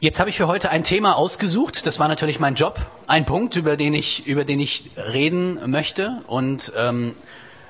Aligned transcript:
Jetzt 0.00 0.20
habe 0.20 0.30
ich 0.30 0.36
für 0.36 0.46
heute 0.46 0.70
ein 0.70 0.84
Thema 0.84 1.16
ausgesucht. 1.16 1.84
Das 1.84 1.98
war 1.98 2.06
natürlich 2.06 2.38
mein 2.38 2.54
Job. 2.54 2.78
Ein 3.08 3.24
Punkt, 3.24 3.56
über 3.56 3.76
den 3.76 3.94
ich, 3.94 4.28
über 4.28 4.44
den 4.44 4.60
ich 4.60 4.92
reden 4.96 5.58
möchte. 5.68 6.20
Und 6.28 6.72
ähm, 6.76 7.16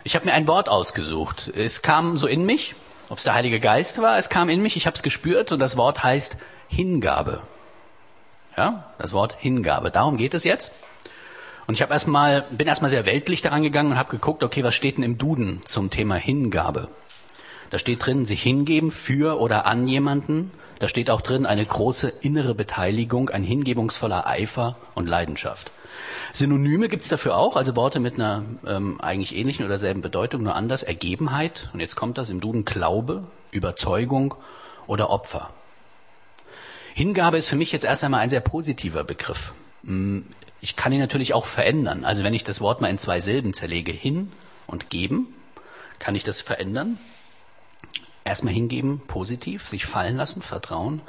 ich 0.04 0.15
habe 0.15 0.27
mir 0.27 0.35
ein 0.35 0.46
Wort 0.46 0.69
ausgesucht. 0.69 1.51
Es 1.56 1.80
kam 1.80 2.19
so 2.19 2.27
in 2.27 2.45
mich, 2.45 2.75
ob 3.09 3.17
es 3.17 3.25
der 3.25 3.33
Heilige 3.33 3.61
Geist 3.61 4.03
war, 4.03 4.19
es 4.19 4.29
kam 4.29 4.51
in 4.51 4.61
mich, 4.61 4.77
ich 4.77 4.87
habe 4.87 4.95
es 4.95 5.03
gespürt 5.03 5.53
und 5.53 5.59
das 5.59 5.79
Wort 5.79 6.04
heißt 6.04 6.37
Hingabe. 6.69 7.41
Ja, 8.58 8.92
das 8.99 9.15
Wort 9.15 9.35
Hingabe. 9.38 9.90
Darum 9.90 10.19
geht 10.19 10.35
es 10.35 10.45
jetzt. 10.45 10.72
Und 11.67 11.76
ich 11.76 11.81
habe 11.81 11.95
erstmal, 11.95 12.42
bin 12.51 12.69
erstmal 12.69 12.90
sehr 12.90 13.06
weltlich 13.06 13.40
daran 13.40 13.63
gegangen 13.63 13.92
und 13.92 13.99
habe 13.99 14.10
geguckt, 14.10 14.42
okay, 14.42 14.63
was 14.65 14.74
steht 14.74 14.99
denn 14.99 15.04
im 15.04 15.17
Duden 15.17 15.63
zum 15.65 15.88
Thema 15.88 16.16
Hingabe? 16.16 16.88
Da 17.70 17.79
steht 17.79 18.05
drin, 18.05 18.27
sich 18.27 18.42
hingeben 18.42 18.91
für 18.91 19.41
oder 19.41 19.65
an 19.65 19.88
jemanden. 19.88 20.52
Da 20.79 20.88
steht 20.88 21.10
auch 21.10 21.20
drin, 21.20 21.47
eine 21.47 21.65
große 21.65 22.12
innere 22.20 22.55
Beteiligung, 22.55 23.30
ein 23.30 23.42
hingebungsvoller 23.42 24.27
Eifer 24.27 24.77
und 24.95 25.06
Leidenschaft. 25.06 25.70
Synonyme 26.32 26.88
gibt's 26.88 27.09
dafür 27.09 27.37
auch, 27.37 27.56
also 27.56 27.74
Worte 27.74 28.01
mit 28.01 28.14
einer 28.14 28.45
ähm, 28.66 29.01
eigentlich 29.01 29.34
ähnlichen 29.34 29.64
oder 29.64 29.78
selben 29.78 30.02
Bedeutung, 30.02 30.42
nur 30.42 30.54
anders. 30.54 30.82
Ergebenheit, 30.82 31.70
und 31.73 31.80
jetzt 31.80 31.96
kommt 31.96 32.18
das 32.18 32.30
im 32.30 32.41
Duden 32.41 32.64
Glaube, 32.64 33.24
Überzeugung 33.51 34.34
oder 34.87 35.10
Opfer. 35.10 35.51
Hingabe 36.95 37.38
ist 37.38 37.48
für 37.48 37.56
mich 37.56 37.73
jetzt 37.73 37.84
erst 37.84 38.04
einmal 38.04 38.20
ein 38.20 38.29
sehr 38.29 38.40
positiver 38.40 39.04
Begriff. 39.04 39.52
Mm, 39.82 40.20
ich 40.60 40.76
kann 40.76 40.92
ihn 40.92 40.98
natürlich 40.98 41.34
auch 41.34 41.46
verändern. 41.46 42.04
Also 42.04 42.24
wenn 42.24 42.34
ich 42.34 42.45
das 42.45 42.60
Wort 42.60 42.80
mal 42.80 42.88
in 42.88 42.98
zwei 42.98 43.20
Silben 43.20 43.54
zerlege, 43.54 43.92
hin 43.92 44.32
und 44.66 44.90
geben, 44.90 45.34
kann 45.98 46.15
ich 46.15 46.24
das 46.24 46.40
verändern. 46.40 46.98
Erstmal 48.28 48.52
hingeben, 48.52 49.00
positiv, 49.06 49.66
sich 49.66 49.87
fallen 49.87 50.18
lassen, 50.18 50.42
vertrauen. 50.42 51.00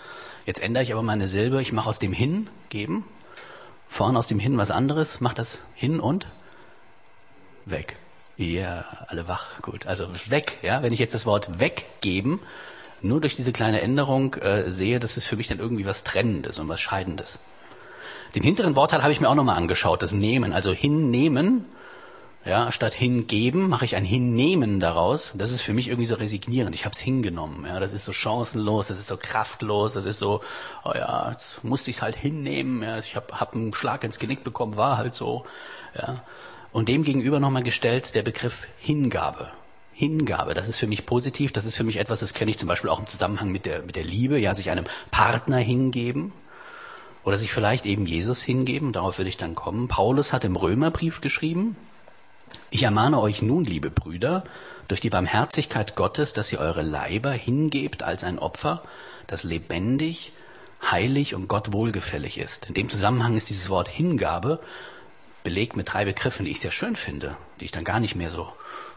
Jetzt 0.45 0.61
ändere 0.61 0.83
ich 0.83 0.93
aber 0.93 1.01
meine 1.01 1.27
Silbe. 1.27 1.61
Ich 1.61 1.73
mache 1.73 1.89
aus 1.89 1.99
dem 1.99 2.13
Hingeben, 2.13 3.03
vorne 3.89 4.17
aus 4.17 4.27
dem 4.27 4.39
Hin 4.39 4.57
was 4.57 4.71
anderes, 4.71 5.19
mache 5.19 5.35
das 5.35 5.57
hin 5.75 5.99
und 5.99 6.27
weg. 7.65 7.97
Ja, 8.37 8.85
alle 9.07 9.27
wach, 9.27 9.61
gut. 9.61 9.85
Also 9.85 10.07
weg, 10.27 10.59
ja. 10.61 10.81
Wenn 10.81 10.93
ich 10.93 10.99
jetzt 10.99 11.13
das 11.13 11.25
Wort 11.25 11.59
weggeben 11.59 12.39
nur 13.01 13.19
durch 13.19 13.35
diese 13.35 13.51
kleine 13.51 13.81
Änderung 13.81 14.35
äh, 14.35 14.71
sehe, 14.71 15.01
das 15.01 15.17
ist 15.17 15.25
für 15.25 15.35
mich 15.35 15.49
dann 15.49 15.59
irgendwie 15.59 15.85
was 15.85 16.05
Trennendes 16.05 16.57
und 16.57 16.69
was 16.69 16.79
Scheidendes. 16.79 17.39
Den 18.33 18.43
hinteren 18.43 18.77
Wortteil 18.77 19.03
habe 19.03 19.11
ich 19.11 19.19
mir 19.19 19.27
auch 19.27 19.35
nochmal 19.35 19.57
angeschaut, 19.57 20.03
das 20.03 20.13
Nehmen, 20.13 20.53
also 20.53 20.71
hinnehmen 20.71 21.65
ja, 22.49 22.71
statt 22.71 22.95
hingeben 22.95 23.69
mache 23.69 23.85
ich 23.85 23.95
ein 23.95 24.03
Hinnehmen 24.03 24.79
daraus. 24.79 25.31
Das 25.35 25.51
ist 25.51 25.61
für 25.61 25.71
mich 25.71 25.87
irgendwie 25.87 26.07
so 26.07 26.15
resignierend. 26.15 26.73
Ich 26.73 26.83
habe 26.83 26.93
es 26.93 26.99
hingenommen. 26.99 27.63
Ja, 27.67 27.79
das 27.79 27.93
ist 27.93 28.05
so 28.05 28.11
chancenlos, 28.11 28.87
das 28.87 28.97
ist 28.97 29.07
so 29.07 29.17
kraftlos, 29.17 29.93
das 29.93 30.05
ist 30.05 30.17
so, 30.17 30.41
oh 30.83 30.91
ja, 30.95 31.29
jetzt 31.29 31.63
musste 31.63 31.91
ich 31.91 31.97
es 31.97 32.01
halt 32.01 32.15
hinnehmen. 32.15 32.81
Ja, 32.81 32.97
ich 32.97 33.15
habe 33.15 33.39
hab 33.39 33.53
einen 33.53 33.71
Schlag 33.75 34.03
ins 34.03 34.17
Genick 34.17 34.43
bekommen, 34.43 34.77
war 34.77 34.97
halt 34.97 35.13
so. 35.13 35.45
Ja. 35.95 36.23
Und 36.71 36.89
dem 36.89 37.03
gegenüber 37.03 37.39
nochmal 37.39 37.61
gestellt 37.61 38.15
der 38.15 38.23
Begriff 38.23 38.67
Hingabe. 38.79 39.51
Hingabe, 39.93 40.55
das 40.55 40.67
ist 40.67 40.79
für 40.79 40.87
mich 40.87 41.05
positiv, 41.05 41.51
das 41.51 41.65
ist 41.65 41.75
für 41.75 41.83
mich 41.83 41.97
etwas, 41.97 42.21
das 42.21 42.33
kenne 42.33 42.49
ich 42.49 42.57
zum 42.57 42.69
Beispiel 42.69 42.89
auch 42.89 42.99
im 42.99 43.05
Zusammenhang 43.05 43.51
mit 43.51 43.65
der, 43.65 43.83
mit 43.83 43.95
der 43.95 44.05
Liebe, 44.05 44.39
ja, 44.39 44.55
sich 44.55 44.71
einem 44.71 44.85
Partner 45.11 45.57
hingeben 45.57 46.31
oder 47.25 47.37
sich 47.37 47.51
vielleicht 47.51 47.85
eben 47.85 48.07
Jesus 48.07 48.41
hingeben, 48.41 48.91
darauf 48.93 49.19
würde 49.19 49.29
ich 49.29 49.37
dann 49.37 49.55
kommen. 49.55 49.87
Paulus 49.87 50.33
hat 50.33 50.45
im 50.45 50.55
Römerbrief 50.55 51.21
geschrieben, 51.21 51.75
ich 52.71 52.83
ermahne 52.83 53.19
euch 53.19 53.41
nun, 53.41 53.63
liebe 53.63 53.89
Brüder, 53.89 54.43
durch 54.87 55.01
die 55.01 55.09
Barmherzigkeit 55.09 55.95
Gottes, 55.95 56.33
dass 56.33 56.51
ihr 56.51 56.59
eure 56.59 56.81
Leiber 56.81 57.31
hingebt 57.31 58.03
als 58.03 58.23
ein 58.23 58.39
Opfer, 58.39 58.83
das 59.27 59.43
lebendig, 59.43 60.33
heilig 60.81 61.35
und 61.35 61.47
Gott 61.47 61.73
wohlgefällig 61.73 62.37
ist. 62.37 62.67
In 62.67 62.73
dem 62.73 62.89
Zusammenhang 62.89 63.35
ist 63.35 63.49
dieses 63.49 63.69
Wort 63.69 63.87
Hingabe 63.87 64.59
belegt 65.43 65.75
mit 65.75 65.93
drei 65.93 66.05
Begriffen, 66.05 66.45
die 66.45 66.51
ich 66.51 66.59
sehr 66.59 66.71
schön 66.71 66.95
finde, 66.95 67.37
die 67.59 67.65
ich 67.65 67.71
dann 67.71 67.83
gar 67.83 67.99
nicht 67.99 68.15
mehr 68.15 68.31
so 68.31 68.51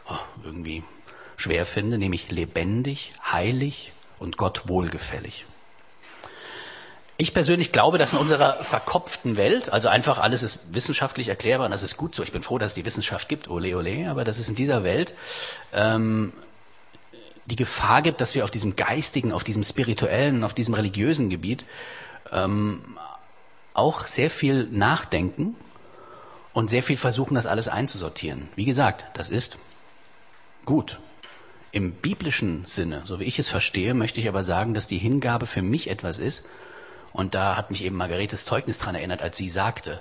oh, 0.08 0.18
irgendwie 0.44 0.82
schwer 1.36 1.66
finde, 1.66 1.98
nämlich 1.98 2.30
lebendig, 2.30 3.12
heilig 3.30 3.92
und 4.18 4.36
Gott 4.36 4.68
wohlgefällig. 4.68 5.46
Ich 7.18 7.34
persönlich 7.34 7.72
glaube, 7.72 7.98
dass 7.98 8.14
in 8.14 8.18
unserer 8.18 8.64
verkopften 8.64 9.36
Welt, 9.36 9.70
also 9.70 9.88
einfach 9.88 10.18
alles 10.18 10.42
ist 10.42 10.74
wissenschaftlich 10.74 11.28
erklärbar 11.28 11.66
und 11.66 11.70
das 11.70 11.82
ist 11.82 11.96
gut 11.96 12.14
so. 12.14 12.22
Ich 12.22 12.32
bin 12.32 12.42
froh, 12.42 12.58
dass 12.58 12.72
es 12.72 12.74
die 12.74 12.84
Wissenschaft 12.84 13.28
gibt, 13.28 13.48
ole 13.48 13.76
ole, 13.76 14.10
aber 14.10 14.24
dass 14.24 14.38
es 14.38 14.48
in 14.48 14.54
dieser 14.54 14.82
Welt 14.82 15.14
ähm, 15.72 16.32
die 17.44 17.56
Gefahr 17.56 18.02
gibt, 18.02 18.20
dass 18.20 18.34
wir 18.34 18.44
auf 18.44 18.50
diesem 18.50 18.76
geistigen, 18.76 19.32
auf 19.32 19.44
diesem 19.44 19.62
spirituellen, 19.62 20.42
auf 20.42 20.54
diesem 20.54 20.74
religiösen 20.74 21.28
Gebiet 21.28 21.64
ähm, 22.30 22.96
auch 23.74 24.06
sehr 24.06 24.30
viel 24.30 24.64
nachdenken 24.64 25.54
und 26.52 26.70
sehr 26.70 26.82
viel 26.82 26.96
versuchen, 26.96 27.34
das 27.34 27.46
alles 27.46 27.68
einzusortieren. 27.68 28.48
Wie 28.56 28.64
gesagt, 28.64 29.06
das 29.14 29.30
ist 29.30 29.58
gut. 30.64 30.98
Im 31.72 31.92
biblischen 31.92 32.64
Sinne, 32.66 33.02
so 33.04 33.18
wie 33.18 33.24
ich 33.24 33.38
es 33.38 33.48
verstehe, 33.48 33.94
möchte 33.94 34.20
ich 34.20 34.28
aber 34.28 34.42
sagen, 34.42 34.74
dass 34.74 34.86
die 34.86 34.98
Hingabe 34.98 35.46
für 35.46 35.62
mich 35.62 35.88
etwas 35.88 36.18
ist, 36.18 36.46
und 37.12 37.34
da 37.34 37.56
hat 37.56 37.70
mich 37.70 37.84
eben 37.84 37.96
Margaretes 37.96 38.44
Zeugnis 38.44 38.78
dran 38.78 38.94
erinnert, 38.94 39.22
als 39.22 39.36
sie 39.36 39.50
sagte, 39.50 40.00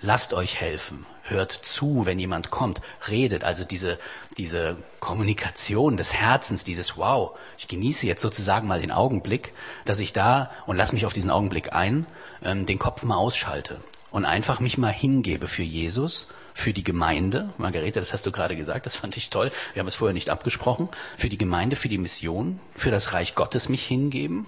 lasst 0.00 0.32
euch 0.32 0.60
helfen, 0.60 1.06
hört 1.24 1.52
zu, 1.52 2.06
wenn 2.06 2.18
jemand 2.18 2.50
kommt, 2.50 2.80
redet, 3.08 3.44
also 3.44 3.64
diese, 3.64 3.98
diese 4.38 4.76
Kommunikation 5.00 5.96
des 5.96 6.14
Herzens, 6.14 6.64
dieses 6.64 6.96
Wow, 6.96 7.38
ich 7.58 7.68
genieße 7.68 8.06
jetzt 8.06 8.22
sozusagen 8.22 8.66
mal 8.66 8.80
den 8.80 8.92
Augenblick, 8.92 9.52
dass 9.84 10.00
ich 10.00 10.12
da, 10.12 10.50
und 10.66 10.76
lass 10.76 10.92
mich 10.92 11.06
auf 11.06 11.12
diesen 11.12 11.30
Augenblick 11.30 11.72
ein, 11.72 12.06
ähm, 12.42 12.66
den 12.66 12.78
Kopf 12.78 13.02
mal 13.02 13.16
ausschalte 13.16 13.82
und 14.10 14.24
einfach 14.24 14.60
mich 14.60 14.78
mal 14.78 14.92
hingebe 14.92 15.46
für 15.46 15.62
Jesus, 15.62 16.28
für 16.54 16.72
die 16.72 16.84
Gemeinde, 16.84 17.50
Margarete, 17.56 17.98
das 17.98 18.12
hast 18.12 18.26
du 18.26 18.32
gerade 18.32 18.56
gesagt, 18.56 18.84
das 18.84 18.94
fand 18.94 19.16
ich 19.16 19.30
toll, 19.30 19.50
wir 19.72 19.80
haben 19.80 19.88
es 19.88 19.94
vorher 19.94 20.12
nicht 20.12 20.28
abgesprochen, 20.28 20.88
für 21.16 21.30
die 21.30 21.38
Gemeinde, 21.38 21.76
für 21.76 21.88
die 21.88 21.98
Mission, 21.98 22.60
für 22.74 22.90
das 22.90 23.14
Reich 23.14 23.34
Gottes 23.34 23.68
mich 23.68 23.86
hingeben, 23.86 24.46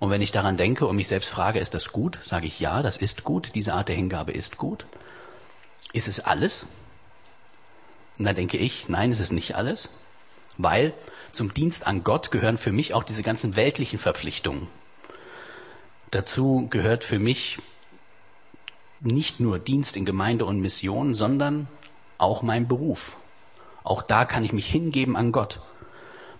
und 0.00 0.08
wenn 0.08 0.22
ich 0.22 0.32
daran 0.32 0.56
denke 0.56 0.86
und 0.86 0.96
mich 0.96 1.08
selbst 1.08 1.28
frage, 1.28 1.60
ist 1.60 1.74
das 1.74 1.92
gut, 1.92 2.18
sage 2.22 2.46
ich 2.46 2.58
ja, 2.58 2.82
das 2.82 2.96
ist 2.96 3.22
gut, 3.22 3.54
diese 3.54 3.74
Art 3.74 3.88
der 3.88 3.96
Hingabe 3.96 4.32
ist 4.32 4.56
gut. 4.56 4.86
Ist 5.92 6.08
es 6.08 6.20
alles? 6.20 6.66
Und 8.18 8.24
dann 8.24 8.34
denke 8.34 8.56
ich, 8.56 8.88
nein, 8.88 9.12
es 9.12 9.20
ist 9.20 9.30
nicht 9.30 9.56
alles, 9.56 9.90
weil 10.56 10.94
zum 11.32 11.52
Dienst 11.52 11.86
an 11.86 12.02
Gott 12.02 12.30
gehören 12.30 12.56
für 12.56 12.72
mich 12.72 12.94
auch 12.94 13.04
diese 13.04 13.22
ganzen 13.22 13.56
weltlichen 13.56 13.98
Verpflichtungen. 13.98 14.68
Dazu 16.10 16.66
gehört 16.70 17.04
für 17.04 17.18
mich 17.18 17.58
nicht 19.00 19.38
nur 19.38 19.58
Dienst 19.58 19.98
in 19.98 20.06
Gemeinde 20.06 20.46
und 20.46 20.60
Mission, 20.60 21.12
sondern 21.12 21.68
auch 22.16 22.40
mein 22.40 22.66
Beruf. 22.66 23.16
Auch 23.84 24.00
da 24.00 24.24
kann 24.24 24.44
ich 24.44 24.54
mich 24.54 24.66
hingeben 24.66 25.14
an 25.14 25.30
Gott 25.30 25.60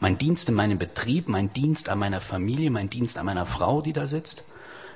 mein 0.01 0.17
Dienst 0.17 0.49
in 0.49 0.55
meinem 0.55 0.79
Betrieb, 0.79 1.29
mein 1.29 1.53
Dienst 1.53 1.89
an 1.89 1.99
meiner 1.99 2.21
Familie, 2.21 2.71
mein 2.71 2.91
Dienst 2.91 3.19
an 3.19 3.27
meiner 3.27 3.47
Frau, 3.47 3.83
die 3.83 3.93
da 3.93 4.07
sitzt, 4.07 4.45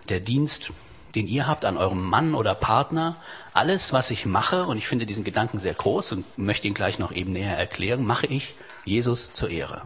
der 0.09 0.21
Dienst, 0.21 0.71
den 1.15 1.29
ihr 1.29 1.47
habt 1.47 1.65
an 1.65 1.77
eurem 1.77 2.03
Mann 2.03 2.35
oder 2.35 2.55
Partner, 2.55 3.17
alles, 3.53 3.93
was 3.93 4.11
ich 4.11 4.27
mache, 4.27 4.67
und 4.67 4.79
ich 4.79 4.89
finde 4.89 5.07
diesen 5.07 5.25
Gedanken 5.25 5.59
sehr 5.59 5.75
groß 5.75 6.13
und 6.13 6.39
möchte 6.39 6.67
ihn 6.67 6.75
gleich 6.75 6.99
noch 6.99 7.13
eben 7.13 7.33
näher 7.33 7.57
erklären, 7.57 8.05
mache 8.05 8.27
ich 8.27 8.55
Jesus 8.85 9.33
zur 9.33 9.51
Ehre. 9.51 9.83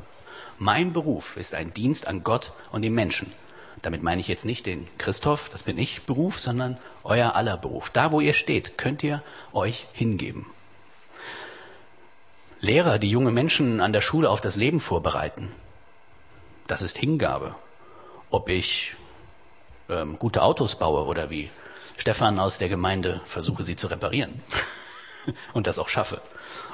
Mein 0.59 0.93
Beruf 0.93 1.37
ist 1.37 1.55
ein 1.55 1.75
Dienst 1.75 2.09
an 2.09 2.25
Gott 2.25 2.53
und 2.73 2.83
den 2.83 2.95
Menschen. 2.95 3.33
Damit 3.83 4.03
meine 4.03 4.21
ich 4.21 4.29
jetzt 4.29 4.45
nicht 4.45 4.67
den 4.67 4.89
Christoph, 4.99 5.51
das 5.51 5.63
bin 5.63 5.79
ich, 5.79 6.03
Beruf, 6.03 6.41
sondern 6.41 6.79
euer 7.05 7.37
aller 7.37 7.57
Beruf. 7.57 7.91
Da, 7.91 8.11
wo 8.11 8.21
ihr 8.21 8.33
steht, 8.33 8.77
könnt 8.77 9.03
ihr 9.05 9.23
euch 9.53 9.87
hingeben. 9.93 10.47
Lehrer, 12.61 12.99
die 12.99 13.11
junge 13.11 13.31
Menschen 13.31 13.81
an 13.81 13.93
der 13.93 14.01
Schule 14.01 14.29
auf 14.29 14.41
das 14.41 14.57
Leben 14.57 14.81
vorbereiten, 14.81 15.53
das 16.67 16.83
ist 16.83 16.99
Hingabe. 16.99 17.55
Ob 18.31 18.49
ich 18.49 18.95
ähm, 19.89 20.19
gute 20.19 20.43
Autos 20.43 20.77
baue 20.77 21.05
oder 21.05 21.31
wie 21.31 21.51
Stefan 21.97 22.39
aus 22.39 22.59
der 22.59 22.69
Gemeinde 22.69 23.21
versuche, 23.25 23.65
sie 23.65 23.77
zu 23.77 23.87
reparieren 23.87 24.43
und 25.53 25.67
das 25.67 25.79
auch 25.79 25.89
schaffe. 25.89 26.21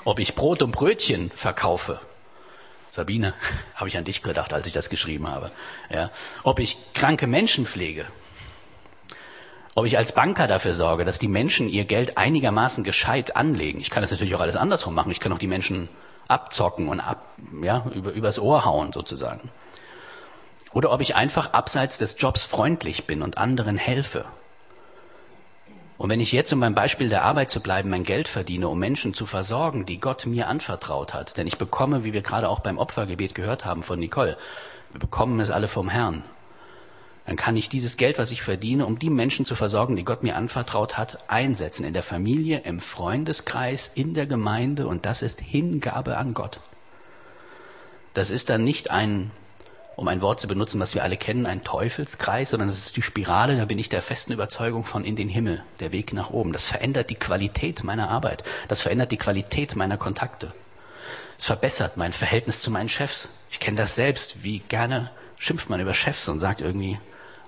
Ob 0.04 0.18
ich 0.18 0.34
Brot 0.34 0.62
und 0.62 0.72
Brötchen 0.72 1.30
verkaufe. 1.30 2.00
Sabine, 2.90 3.34
habe 3.74 3.88
ich 3.88 3.98
an 3.98 4.04
dich 4.04 4.22
gedacht, 4.22 4.54
als 4.54 4.66
ich 4.66 4.72
das 4.72 4.88
geschrieben 4.88 5.28
habe. 5.28 5.52
Ja. 5.90 6.10
Ob 6.44 6.60
ich 6.60 6.94
kranke 6.94 7.26
Menschen 7.26 7.66
pflege 7.66 8.06
ob 9.74 9.86
ich 9.86 9.98
als 9.98 10.12
Banker 10.12 10.46
dafür 10.46 10.74
sorge, 10.74 11.04
dass 11.04 11.18
die 11.18 11.28
Menschen 11.28 11.68
ihr 11.68 11.84
Geld 11.84 12.16
einigermaßen 12.16 12.84
gescheit 12.84 13.36
anlegen. 13.36 13.80
Ich 13.80 13.90
kann 13.90 14.02
das 14.02 14.10
natürlich 14.10 14.34
auch 14.34 14.40
alles 14.40 14.56
andersrum 14.56 14.94
machen. 14.94 15.10
Ich 15.10 15.20
kann 15.20 15.32
auch 15.32 15.38
die 15.38 15.48
Menschen 15.48 15.88
abzocken 16.28 16.88
und 16.88 17.00
ab, 17.00 17.26
ja, 17.62 17.84
über, 17.92 18.12
übers 18.12 18.38
Ohr 18.38 18.64
hauen 18.64 18.92
sozusagen. 18.92 19.50
Oder 20.72 20.90
ob 20.92 21.00
ich 21.00 21.14
einfach 21.14 21.52
abseits 21.52 21.98
des 21.98 22.16
Jobs 22.18 22.44
freundlich 22.44 23.06
bin 23.06 23.22
und 23.22 23.38
anderen 23.38 23.76
helfe. 23.76 24.24
Und 25.96 26.10
wenn 26.10 26.20
ich 26.20 26.32
jetzt, 26.32 26.52
um 26.52 26.60
beim 26.60 26.74
Beispiel 26.74 27.08
der 27.08 27.22
Arbeit 27.22 27.50
zu 27.50 27.60
bleiben, 27.60 27.90
mein 27.90 28.02
Geld 28.02 28.26
verdiene, 28.26 28.68
um 28.68 28.78
Menschen 28.78 29.14
zu 29.14 29.26
versorgen, 29.26 29.86
die 29.86 30.00
Gott 30.00 30.26
mir 30.26 30.48
anvertraut 30.48 31.14
hat, 31.14 31.36
denn 31.36 31.46
ich 31.46 31.58
bekomme, 31.58 32.04
wie 32.04 32.12
wir 32.12 32.22
gerade 32.22 32.48
auch 32.48 32.60
beim 32.60 32.78
Opfergebet 32.78 33.34
gehört 33.34 33.64
haben 33.64 33.84
von 33.84 34.00
Nicole, 34.00 34.36
wir 34.92 35.00
bekommen 35.00 35.38
es 35.38 35.50
alle 35.50 35.68
vom 35.68 35.88
Herrn. 35.88 36.24
Dann 37.26 37.36
kann 37.36 37.56
ich 37.56 37.70
dieses 37.70 37.96
Geld, 37.96 38.18
was 38.18 38.30
ich 38.30 38.42
verdiene, 38.42 38.84
um 38.84 38.98
die 38.98 39.08
Menschen 39.08 39.46
zu 39.46 39.54
versorgen, 39.54 39.96
die 39.96 40.04
Gott 40.04 40.22
mir 40.22 40.36
anvertraut 40.36 40.98
hat, 40.98 41.30
einsetzen. 41.30 41.84
In 41.84 41.94
der 41.94 42.02
Familie, 42.02 42.60
im 42.60 42.80
Freundeskreis, 42.80 43.90
in 43.94 44.12
der 44.12 44.26
Gemeinde. 44.26 44.86
Und 44.86 45.06
das 45.06 45.22
ist 45.22 45.40
Hingabe 45.40 46.18
an 46.18 46.34
Gott. 46.34 46.60
Das 48.12 48.28
ist 48.28 48.50
dann 48.50 48.62
nicht 48.62 48.90
ein, 48.90 49.30
um 49.96 50.06
ein 50.06 50.20
Wort 50.20 50.38
zu 50.38 50.48
benutzen, 50.48 50.80
was 50.80 50.94
wir 50.94 51.02
alle 51.02 51.16
kennen, 51.16 51.46
ein 51.46 51.64
Teufelskreis, 51.64 52.50
sondern 52.50 52.68
das 52.68 52.78
ist 52.78 52.96
die 52.96 53.02
Spirale, 53.02 53.56
da 53.56 53.64
bin 53.64 53.78
ich 53.78 53.88
der 53.88 54.02
festen 54.02 54.32
Überzeugung 54.32 54.84
von 54.84 55.04
in 55.04 55.16
den 55.16 55.30
Himmel, 55.30 55.62
der 55.80 55.92
Weg 55.92 56.12
nach 56.12 56.28
oben. 56.28 56.52
Das 56.52 56.66
verändert 56.66 57.08
die 57.08 57.16
Qualität 57.16 57.84
meiner 57.84 58.10
Arbeit. 58.10 58.44
Das 58.68 58.82
verändert 58.82 59.12
die 59.12 59.16
Qualität 59.16 59.76
meiner 59.76 59.96
Kontakte. 59.96 60.52
Es 61.38 61.46
verbessert 61.46 61.96
mein 61.96 62.12
Verhältnis 62.12 62.60
zu 62.60 62.70
meinen 62.70 62.90
Chefs. 62.90 63.28
Ich 63.50 63.60
kenne 63.60 63.78
das 63.78 63.94
selbst, 63.94 64.42
wie 64.42 64.58
gerne 64.58 65.10
schimpft 65.38 65.70
man 65.70 65.80
über 65.80 65.94
Chefs 65.94 66.28
und 66.28 66.38
sagt 66.38 66.60
irgendwie, 66.60 66.98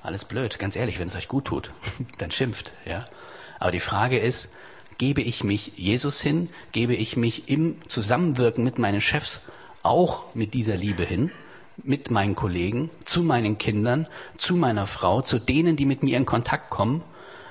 alles 0.06 0.24
blöd, 0.24 0.58
ganz 0.58 0.76
ehrlich, 0.76 0.98
wenn 0.98 1.08
es 1.08 1.16
euch 1.16 1.28
gut 1.28 1.46
tut, 1.46 1.72
dann 2.18 2.30
schimpft, 2.30 2.72
ja. 2.84 3.04
Aber 3.58 3.72
die 3.72 3.80
Frage 3.80 4.18
ist, 4.18 4.56
gebe 4.98 5.20
ich 5.20 5.44
mich 5.44 5.72
Jesus 5.76 6.20
hin, 6.20 6.48
gebe 6.72 6.94
ich 6.94 7.16
mich 7.16 7.48
im 7.48 7.76
Zusammenwirken 7.88 8.64
mit 8.64 8.78
meinen 8.78 9.00
Chefs 9.00 9.48
auch 9.82 10.34
mit 10.34 10.54
dieser 10.54 10.76
Liebe 10.76 11.04
hin, 11.04 11.30
mit 11.82 12.10
meinen 12.10 12.34
Kollegen, 12.34 12.90
zu 13.04 13.22
meinen 13.22 13.58
Kindern, 13.58 14.08
zu 14.36 14.56
meiner 14.56 14.86
Frau, 14.86 15.22
zu 15.22 15.38
denen, 15.38 15.76
die 15.76 15.84
mit 15.84 16.02
mir 16.02 16.16
in 16.16 16.26
Kontakt 16.26 16.70
kommen. 16.70 17.02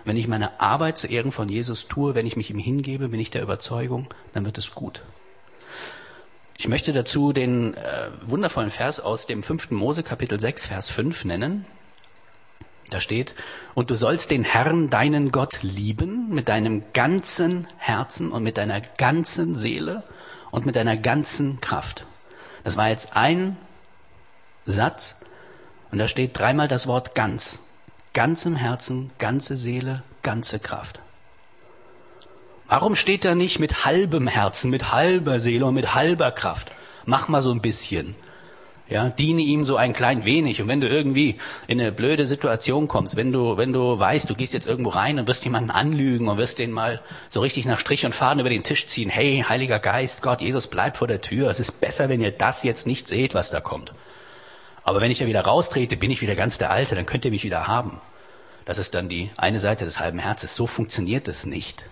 Wenn 0.04 0.18
ich 0.18 0.28
meine 0.28 0.60
Arbeit 0.60 0.98
zu 0.98 1.08
Ehren 1.08 1.32
von 1.32 1.50
Jesus 1.50 1.88
tue, 1.88 2.16
wenn 2.16 2.28
ich 2.28 2.36
mich 2.36 2.50
ihm 2.50 2.60
hingebe, 2.60 3.10
bin 3.10 3.20
ich 3.20 3.32
der 3.32 3.42
Überzeugung, 3.42 4.08
dann 4.34 4.46
wird 4.46 4.58
es 4.58 4.74
gut. 4.76 5.02
Ich 6.58 6.68
möchte 6.68 6.94
dazu 6.94 7.34
den 7.34 7.74
äh, 7.74 8.10
wundervollen 8.22 8.70
Vers 8.70 9.00
aus 9.00 9.28
dem 9.28 9.44
5. 9.44 9.72
Mose 9.72 10.04
Kapitel 10.04 10.40
6, 10.40 10.66
Vers 10.66 10.90
5 10.90 11.26
nennen. 11.26 11.66
Da 12.90 13.00
steht, 13.00 13.36
und 13.74 13.90
du 13.90 13.96
sollst 13.96 14.32
den 14.32 14.44
Herrn, 14.44 14.90
deinen 14.90 15.32
Gott, 15.32 15.64
lieben 15.64 16.30
mit 16.30 16.50
deinem 16.50 16.84
ganzen 16.94 17.68
Herzen 17.78 18.32
und 18.32 18.44
mit 18.44 18.58
deiner 18.58 18.80
ganzen 18.80 19.56
Seele 19.56 20.04
und 20.52 20.66
mit 20.66 20.76
deiner 20.76 20.96
ganzen 20.96 21.62
Kraft. 21.62 22.06
Das 22.64 22.78
war 22.78 22.90
jetzt 22.90 23.16
ein 23.16 23.58
Satz 24.66 25.26
und 25.92 26.00
da 26.00 26.08
steht 26.08 26.38
dreimal 26.38 26.68
das 26.68 26.88
Wort 26.88 27.16
ganz. 27.16 27.60
Ganzem 28.14 28.56
Herzen, 28.56 29.12
ganze 29.18 29.58
Seele, 29.58 30.04
ganze 30.24 30.60
Kraft. 30.60 31.00
Warum 32.68 32.96
steht 32.96 33.26
da 33.26 33.36
nicht 33.36 33.60
mit 33.60 33.86
halbem 33.86 34.28
Herzen, 34.28 34.72
mit 34.72 34.92
halber 34.92 35.40
Seele 35.40 35.66
und 35.66 35.76
mit 35.76 35.94
halber 35.94 36.32
Kraft? 36.32 36.72
Mach 37.06 37.28
mal 37.28 37.42
so 37.42 37.52
ein 37.52 37.62
bisschen. 37.62 38.16
Ja, 38.88 39.10
diene 39.10 39.42
ihm 39.42 39.64
so 39.64 39.78
ein 39.78 39.94
klein 39.94 40.26
wenig. 40.26 40.62
Und 40.62 40.68
wenn 40.68 40.80
du 40.80 40.88
irgendwie 40.88 41.38
in 41.66 41.82
eine 41.82 41.92
blöde 41.92 42.26
Situation 42.26 42.88
kommst, 42.88 43.16
wenn 43.16 43.32
du, 43.32 43.58
wenn 43.58 43.74
du 43.74 44.00
weißt, 44.00 44.30
du 44.30 44.36
gehst 44.36 44.54
jetzt 44.54 44.68
irgendwo 44.68 44.92
rein 44.92 45.18
und 45.18 45.28
wirst 45.28 45.44
jemanden 45.44 45.72
anlügen 45.72 46.28
und 46.28 46.38
wirst 46.38 46.60
den 46.60 46.72
mal 46.72 47.02
so 47.28 47.42
richtig 47.42 47.66
nach 47.66 47.80
Strich 47.80 48.06
und 48.06 48.14
Faden 48.14 48.40
über 48.40 48.50
den 48.50 48.62
Tisch 48.62 48.86
ziehen. 48.86 49.10
Hey, 49.10 49.44
Heiliger 49.48 49.80
Geist, 49.80 50.22
Gott, 50.22 50.42
Jesus 50.42 50.68
bleibt 50.68 50.98
vor 50.98 51.08
der 51.08 51.22
Tür. 51.22 51.50
Es 51.50 51.60
ist 51.60 51.82
besser, 51.82 52.10
wenn 52.10 52.22
ihr 52.22 52.32
das 52.32 52.62
jetzt 52.62 52.86
nicht 52.86 53.08
seht, 53.08 53.34
was 53.34 53.50
da 53.50 53.60
kommt. 53.60 53.92
Aber 54.84 55.02
wenn 55.02 55.10
ich 55.10 55.18
da 55.18 55.26
wieder 55.26 55.42
raustrete, 55.42 55.98
bin 55.98 56.12
ich 56.12 56.22
wieder 56.22 56.36
ganz 56.36 56.60
der 56.60 56.70
Alte, 56.70 56.94
dann 56.94 57.08
könnt 57.08 57.26
ihr 57.26 57.32
mich 57.32 57.44
wieder 57.44 57.68
haben. 57.68 58.00
Das 58.66 58.78
ist 58.78 58.94
dann 58.94 59.10
die 59.10 59.32
eine 59.36 59.58
Seite 59.58 59.86
des 59.86 60.00
halben 60.00 60.20
Herzens. 60.20 60.56
So 60.56 60.68
funktioniert 60.68 61.28
es 61.28 61.48
nicht. 61.48 61.86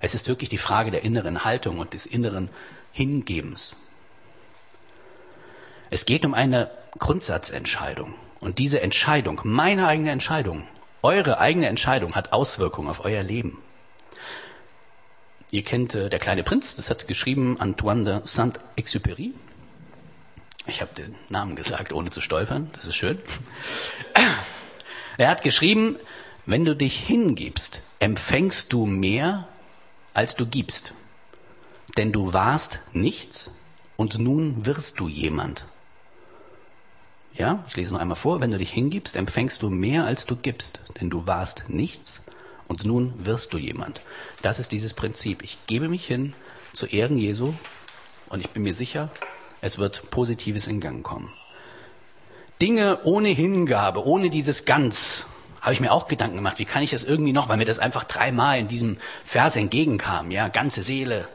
Es 0.00 0.14
ist 0.14 0.28
wirklich 0.28 0.50
die 0.50 0.58
Frage 0.58 0.90
der 0.90 1.02
inneren 1.02 1.44
Haltung 1.44 1.78
und 1.78 1.94
des 1.94 2.04
inneren 2.04 2.50
Hingebens. 2.92 3.74
Es 5.96 6.04
geht 6.04 6.26
um 6.26 6.34
eine 6.34 6.70
Grundsatzentscheidung. 6.98 8.12
Und 8.38 8.58
diese 8.58 8.82
Entscheidung, 8.82 9.40
meine 9.44 9.86
eigene 9.86 10.10
Entscheidung, 10.10 10.64
eure 11.00 11.38
eigene 11.38 11.68
Entscheidung 11.68 12.14
hat 12.14 12.34
Auswirkungen 12.34 12.90
auf 12.90 13.02
euer 13.02 13.22
Leben. 13.22 13.62
Ihr 15.50 15.62
kennt 15.62 15.94
äh, 15.94 16.10
Der 16.10 16.18
kleine 16.18 16.42
Prinz, 16.42 16.76
das 16.76 16.90
hat 16.90 17.08
geschrieben 17.08 17.58
Antoine 17.58 18.04
de 18.04 18.20
Saint-Exupéry. 18.24 19.32
Ich 20.66 20.82
habe 20.82 20.92
den 20.92 21.14
Namen 21.30 21.56
gesagt, 21.56 21.94
ohne 21.94 22.10
zu 22.10 22.20
stolpern, 22.20 22.68
das 22.74 22.84
ist 22.84 22.96
schön. 22.96 23.18
Er 25.16 25.30
hat 25.30 25.42
geschrieben, 25.42 25.96
wenn 26.44 26.66
du 26.66 26.76
dich 26.76 26.98
hingibst, 26.98 27.80
empfängst 28.00 28.70
du 28.70 28.84
mehr, 28.84 29.48
als 30.12 30.36
du 30.36 30.44
gibst. 30.44 30.92
Denn 31.96 32.12
du 32.12 32.34
warst 32.34 32.80
nichts 32.92 33.50
und 33.96 34.18
nun 34.18 34.66
wirst 34.66 35.00
du 35.00 35.08
jemand. 35.08 35.64
Ja, 37.38 37.64
ich 37.68 37.76
lese 37.76 37.92
noch 37.92 38.00
einmal 38.00 38.16
vor. 38.16 38.40
Wenn 38.40 38.50
du 38.50 38.58
dich 38.58 38.70
hingibst, 38.70 39.14
empfängst 39.14 39.62
du 39.62 39.68
mehr, 39.68 40.06
als 40.06 40.24
du 40.24 40.36
gibst. 40.36 40.80
Denn 41.00 41.10
du 41.10 41.26
warst 41.26 41.64
nichts 41.68 42.24
und 42.66 42.84
nun 42.84 43.12
wirst 43.18 43.52
du 43.52 43.58
jemand. 43.58 44.00
Das 44.40 44.58
ist 44.58 44.72
dieses 44.72 44.94
Prinzip. 44.94 45.42
Ich 45.42 45.58
gebe 45.66 45.88
mich 45.88 46.06
hin 46.06 46.32
zu 46.72 46.86
Ehren 46.86 47.18
Jesu 47.18 47.52
und 48.30 48.40
ich 48.40 48.50
bin 48.50 48.62
mir 48.62 48.74
sicher, 48.74 49.10
es 49.60 49.78
wird 49.78 50.10
Positives 50.10 50.66
in 50.66 50.80
Gang 50.80 51.02
kommen. 51.02 51.30
Dinge 52.60 53.00
ohne 53.04 53.28
Hingabe, 53.28 54.06
ohne 54.06 54.30
dieses 54.30 54.64
Ganz, 54.64 55.26
habe 55.60 55.74
ich 55.74 55.80
mir 55.80 55.92
auch 55.92 56.08
Gedanken 56.08 56.36
gemacht, 56.36 56.58
wie 56.58 56.64
kann 56.64 56.82
ich 56.82 56.92
das 56.92 57.04
irgendwie 57.04 57.32
noch, 57.32 57.50
weil 57.50 57.58
mir 57.58 57.66
das 57.66 57.78
einfach 57.78 58.04
dreimal 58.04 58.58
in 58.58 58.68
diesem 58.68 58.96
Vers 59.24 59.56
entgegenkam, 59.56 60.30
ja, 60.30 60.48
ganze 60.48 60.82
Seele, 60.82 61.28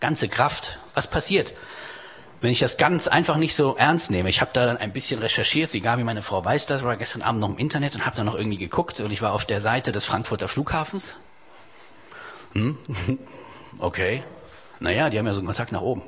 ganze 0.00 0.28
Kraft. 0.28 0.78
Was 0.94 1.08
passiert? 1.08 1.52
Wenn 2.44 2.52
ich 2.52 2.58
das 2.58 2.76
ganz 2.76 3.08
einfach 3.08 3.38
nicht 3.38 3.54
so 3.54 3.74
ernst 3.74 4.10
nehme, 4.10 4.28
ich 4.28 4.42
habe 4.42 4.50
da 4.52 4.66
dann 4.66 4.76
ein 4.76 4.92
bisschen 4.92 5.18
recherchiert, 5.18 5.72
die 5.72 5.80
Gabi, 5.80 6.04
meine 6.04 6.20
Frau, 6.20 6.44
weiß 6.44 6.66
das, 6.66 6.84
war 6.84 6.94
gestern 6.98 7.22
Abend 7.22 7.40
noch 7.40 7.48
im 7.48 7.56
Internet 7.56 7.94
und 7.94 8.04
habe 8.04 8.16
da 8.16 8.22
noch 8.22 8.34
irgendwie 8.34 8.58
geguckt 8.58 9.00
und 9.00 9.10
ich 9.10 9.22
war 9.22 9.32
auf 9.32 9.46
der 9.46 9.62
Seite 9.62 9.92
des 9.92 10.04
Frankfurter 10.04 10.46
Flughafens. 10.46 11.16
Hm? 12.52 12.76
Okay. 13.80 14.22
Naja, 14.78 15.10
die 15.10 15.18
haben 15.18 15.26
ja 15.26 15.32
so 15.32 15.40
einen 15.40 15.46
Kontakt 15.46 15.72
nach 15.72 15.80
oben. 15.80 16.02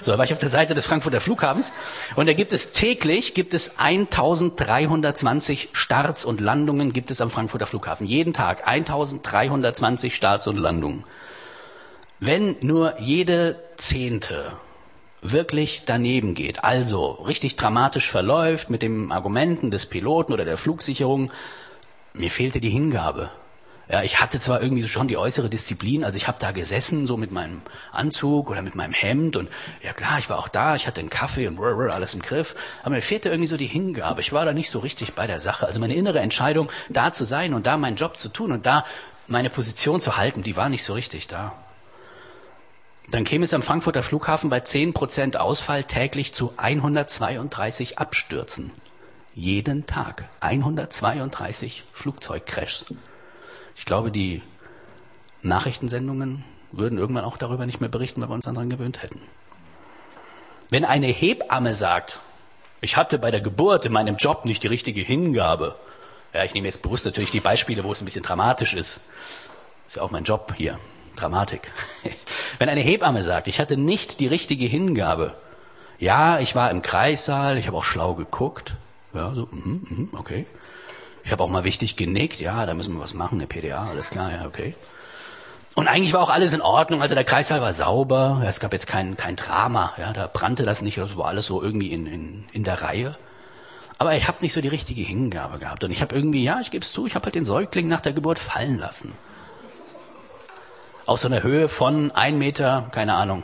So, 0.00 0.10
da 0.10 0.18
war 0.18 0.24
ich 0.24 0.32
auf 0.32 0.40
der 0.40 0.48
Seite 0.48 0.74
des 0.74 0.86
Frankfurter 0.86 1.20
Flughafens 1.20 1.72
und 2.16 2.26
da 2.26 2.32
gibt 2.32 2.52
es 2.52 2.72
täglich, 2.72 3.32
gibt 3.34 3.54
es 3.54 3.78
1320 3.78 5.68
Starts 5.72 6.24
und 6.24 6.40
Landungen 6.40 6.92
gibt 6.92 7.12
es 7.12 7.20
am 7.20 7.30
Frankfurter 7.30 7.66
Flughafen. 7.66 8.06
Jeden 8.06 8.32
Tag 8.32 8.66
1320 8.66 10.16
Starts 10.16 10.48
und 10.48 10.56
Landungen. 10.56 11.04
Wenn 12.18 12.56
nur 12.60 12.98
jede 12.98 13.62
zehnte 13.76 14.52
wirklich 15.22 15.82
daneben 15.86 16.34
geht, 16.34 16.64
also 16.64 17.10
richtig 17.10 17.56
dramatisch 17.56 18.10
verläuft 18.10 18.70
mit 18.70 18.82
den 18.82 19.12
Argumenten 19.12 19.70
des 19.70 19.86
Piloten 19.86 20.32
oder 20.32 20.44
der 20.44 20.56
Flugsicherung, 20.56 21.30
mir 22.14 22.30
fehlte 22.30 22.60
die 22.60 22.70
Hingabe. 22.70 23.30
Ja, 23.88 24.04
ich 24.04 24.20
hatte 24.20 24.38
zwar 24.38 24.62
irgendwie 24.62 24.86
schon 24.86 25.08
die 25.08 25.16
äußere 25.16 25.50
Disziplin, 25.50 26.04
also 26.04 26.16
ich 26.16 26.28
habe 26.28 26.38
da 26.40 26.52
gesessen, 26.52 27.08
so 27.08 27.16
mit 27.16 27.32
meinem 27.32 27.62
Anzug 27.90 28.48
oder 28.48 28.62
mit 28.62 28.76
meinem 28.76 28.92
Hemd 28.92 29.36
und 29.36 29.48
ja 29.82 29.92
klar, 29.92 30.20
ich 30.20 30.30
war 30.30 30.38
auch 30.38 30.48
da, 30.48 30.76
ich 30.76 30.86
hatte 30.86 31.00
einen 31.00 31.10
Kaffee 31.10 31.48
und 31.48 31.58
alles 31.58 32.14
im 32.14 32.22
Griff, 32.22 32.54
aber 32.82 32.94
mir 32.94 33.02
fehlte 33.02 33.30
irgendwie 33.30 33.48
so 33.48 33.56
die 33.56 33.66
Hingabe. 33.66 34.20
Ich 34.20 34.32
war 34.32 34.44
da 34.44 34.52
nicht 34.52 34.70
so 34.70 34.78
richtig 34.78 35.14
bei 35.14 35.26
der 35.26 35.40
Sache. 35.40 35.66
Also 35.66 35.80
meine 35.80 35.94
innere 35.94 36.20
Entscheidung, 36.20 36.70
da 36.88 37.12
zu 37.12 37.24
sein 37.24 37.52
und 37.52 37.66
da 37.66 37.76
meinen 37.76 37.96
Job 37.96 38.16
zu 38.16 38.28
tun 38.28 38.52
und 38.52 38.64
da 38.64 38.84
meine 39.26 39.50
Position 39.50 40.00
zu 40.00 40.16
halten, 40.16 40.44
die 40.44 40.56
war 40.56 40.68
nicht 40.68 40.84
so 40.84 40.92
richtig 40.92 41.26
da. 41.26 41.52
Dann 43.10 43.24
käme 43.24 43.44
es 43.44 43.52
am 43.54 43.62
Frankfurter 43.62 44.04
Flughafen 44.04 44.50
bei 44.50 44.58
10% 44.58 45.36
Ausfall 45.36 45.82
täglich 45.82 46.32
zu 46.32 46.52
132 46.56 47.98
Abstürzen. 47.98 48.70
Jeden 49.34 49.86
Tag 49.86 50.28
132 50.40 51.84
Flugzeugcrashs. 51.92 52.86
Ich 53.74 53.84
glaube, 53.84 54.12
die 54.12 54.42
Nachrichtensendungen 55.42 56.44
würden 56.70 56.98
irgendwann 56.98 57.24
auch 57.24 57.36
darüber 57.36 57.66
nicht 57.66 57.80
mehr 57.80 57.88
berichten, 57.88 58.22
weil 58.22 58.28
wir 58.28 58.34
uns 58.34 58.44
daran 58.44 58.70
gewöhnt 58.70 59.02
hätten. 59.02 59.20
Wenn 60.68 60.84
eine 60.84 61.08
Hebamme 61.08 61.74
sagt, 61.74 62.20
ich 62.80 62.96
hatte 62.96 63.18
bei 63.18 63.32
der 63.32 63.40
Geburt 63.40 63.84
in 63.86 63.92
meinem 63.92 64.16
Job 64.16 64.44
nicht 64.44 64.62
die 64.62 64.68
richtige 64.68 65.00
Hingabe, 65.00 65.74
ja, 66.32 66.44
ich 66.44 66.54
nehme 66.54 66.68
jetzt 66.68 66.82
bewusst 66.82 67.06
natürlich 67.06 67.32
die 67.32 67.40
Beispiele, 67.40 67.82
wo 67.82 67.90
es 67.90 68.00
ein 68.00 68.04
bisschen 68.04 68.22
dramatisch 68.22 68.74
ist. 68.74 69.00
Ist 69.88 69.96
ja 69.96 70.02
auch 70.02 70.12
mein 70.12 70.22
Job 70.22 70.54
hier. 70.56 70.78
Dramatik. 71.20 71.70
Wenn 72.58 72.68
eine 72.68 72.80
Hebamme 72.80 73.22
sagt, 73.22 73.48
ich 73.48 73.60
hatte 73.60 73.76
nicht 73.76 74.20
die 74.20 74.26
richtige 74.26 74.66
Hingabe, 74.66 75.34
ja, 75.98 76.38
ich 76.38 76.54
war 76.54 76.70
im 76.70 76.82
Kreissaal, 76.82 77.58
ich 77.58 77.66
habe 77.66 77.76
auch 77.76 77.84
schlau 77.84 78.14
geguckt, 78.14 78.74
ja, 79.12 79.32
so, 79.32 79.48
mm, 79.50 79.86
mm, 79.88 80.08
okay. 80.16 80.46
Ich 81.22 81.32
habe 81.32 81.42
auch 81.42 81.48
mal 81.50 81.64
wichtig 81.64 81.96
genickt, 81.96 82.40
ja, 82.40 82.64
da 82.64 82.72
müssen 82.72 82.94
wir 82.94 83.02
was 83.02 83.12
machen, 83.12 83.38
eine 83.38 83.46
PDA, 83.46 83.86
alles 83.90 84.08
klar, 84.10 84.32
ja, 84.32 84.46
okay. 84.46 84.74
Und 85.74 85.86
eigentlich 85.88 86.12
war 86.14 86.22
auch 86.22 86.30
alles 86.30 86.52
in 86.52 86.62
Ordnung, 86.62 87.02
also 87.02 87.14
der 87.14 87.24
Kreissaal 87.24 87.60
war 87.60 87.72
sauber, 87.72 88.42
es 88.46 88.60
gab 88.60 88.72
jetzt 88.72 88.86
kein, 88.86 89.16
kein 89.16 89.36
Drama, 89.36 89.92
ja, 89.98 90.12
da 90.12 90.26
brannte 90.26 90.62
das 90.62 90.80
nicht, 90.80 90.96
das 90.96 91.16
war 91.18 91.26
alles 91.26 91.46
so 91.46 91.62
irgendwie 91.62 91.92
in, 91.92 92.06
in, 92.06 92.44
in 92.52 92.64
der 92.64 92.82
Reihe. 92.82 93.16
Aber 93.98 94.16
ich 94.16 94.26
habe 94.26 94.38
nicht 94.40 94.54
so 94.54 94.62
die 94.62 94.68
richtige 94.68 95.02
Hingabe 95.02 95.58
gehabt 95.58 95.84
und 95.84 95.90
ich 95.90 96.00
habe 96.00 96.14
irgendwie, 96.14 96.42
ja, 96.42 96.60
ich 96.60 96.70
gebe 96.70 96.84
es 96.84 96.92
zu, 96.92 97.06
ich 97.06 97.14
habe 97.14 97.26
halt 97.26 97.34
den 97.34 97.44
Säugling 97.44 97.88
nach 97.88 98.00
der 98.00 98.14
Geburt 98.14 98.38
fallen 98.38 98.78
lassen 98.78 99.12
aus 101.10 101.22
so 101.22 101.26
einer 101.26 101.42
Höhe 101.42 101.66
von 101.66 102.12
ein 102.12 102.38
Meter, 102.38 102.86
keine 102.92 103.14
Ahnung, 103.14 103.42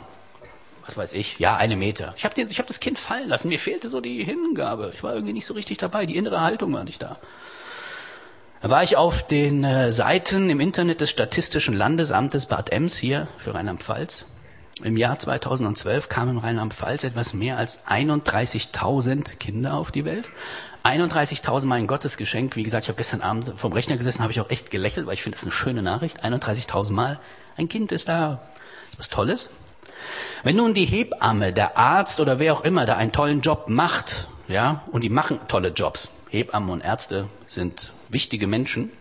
was 0.85 0.95
weiß 0.95 1.11
ich, 1.11 1.37
ja, 1.37 1.57
eine 1.57 1.75
Meter. 1.75 2.13
Ich 2.15 2.23
habe 2.23 2.41
hab 2.41 2.65
das 2.67 2.79
Kind 2.79 2.97
fallen 2.97 3.27
lassen. 3.27 3.49
Mir 3.49 3.59
fehlte 3.59 3.89
so 3.89 3.99
die 3.99 4.23
Hingabe. 4.23 4.93
Ich 4.93 5.03
war 5.03 5.13
irgendwie 5.13 5.33
nicht 5.33 5.45
so 5.45 5.53
richtig 5.53 5.77
dabei. 5.77 6.05
Die 6.05 6.15
innere 6.15 6.39
Haltung 6.39 6.71
war 6.71 6.85
nicht 6.85 7.03
da. 7.03 7.17
Da 8.61 8.69
war 8.69 8.83
ich 8.83 8.95
auf 8.95 9.27
den 9.27 9.65
äh, 9.65 9.91
Seiten 9.91 10.49
im 10.49 10.61
Internet 10.61 11.01
des 11.01 11.09
Statistischen 11.09 11.75
Landesamtes 11.75 12.45
Bad 12.45 12.71
Ems 12.71 12.95
hier 12.95 13.27
für 13.37 13.53
Rheinland-Pfalz. 13.53 14.23
Im 14.81 14.95
Jahr 14.95 15.19
2012 15.19 16.07
kamen 16.07 16.37
in 16.37 16.37
Rheinland-Pfalz 16.37 17.03
etwas 17.03 17.33
mehr 17.33 17.57
als 17.57 17.85
31.000 17.85 19.39
Kinder 19.39 19.73
auf 19.73 19.91
die 19.91 20.05
Welt. 20.05 20.29
31.000 20.85 21.65
Mal 21.65 21.79
ein 21.79 21.87
Gottesgeschenk. 21.87 22.55
Wie 22.55 22.63
gesagt, 22.63 22.85
ich 22.85 22.89
habe 22.89 22.97
gestern 22.97 23.19
Abend 23.19 23.55
vom 23.57 23.73
Rechner 23.73 23.97
gesessen, 23.97 24.21
habe 24.21 24.31
ich 24.31 24.39
auch 24.39 24.49
echt 24.49 24.71
gelächelt, 24.71 25.05
weil 25.05 25.15
ich 25.15 25.23
finde 25.23 25.37
es 25.37 25.43
eine 25.43 25.51
schöne 25.51 25.81
Nachricht. 25.81 26.23
31.000 26.23 26.93
Mal 26.93 27.19
ein 27.57 27.67
Kind 27.67 27.91
ist 27.91 28.07
da. 28.07 28.39
Ist 28.91 28.99
was 28.99 29.09
Tolles. 29.09 29.49
Wenn 30.43 30.55
nun 30.55 30.73
die 30.73 30.85
Hebamme, 30.85 31.51
der 31.51 31.77
Arzt 31.77 32.19
oder 32.19 32.39
wer 32.39 32.53
auch 32.53 32.61
immer 32.61 32.85
da 32.85 32.95
einen 32.95 33.11
tollen 33.11 33.41
Job 33.41 33.65
macht, 33.67 34.27
ja, 34.47 34.83
und 34.91 35.03
die 35.03 35.09
machen 35.09 35.39
tolle 35.47 35.69
Jobs. 35.69 36.09
Hebammen 36.29 36.69
und 36.69 36.81
Ärzte 36.81 37.27
sind 37.47 37.91
wichtige 38.09 38.47
Menschen. 38.47 38.91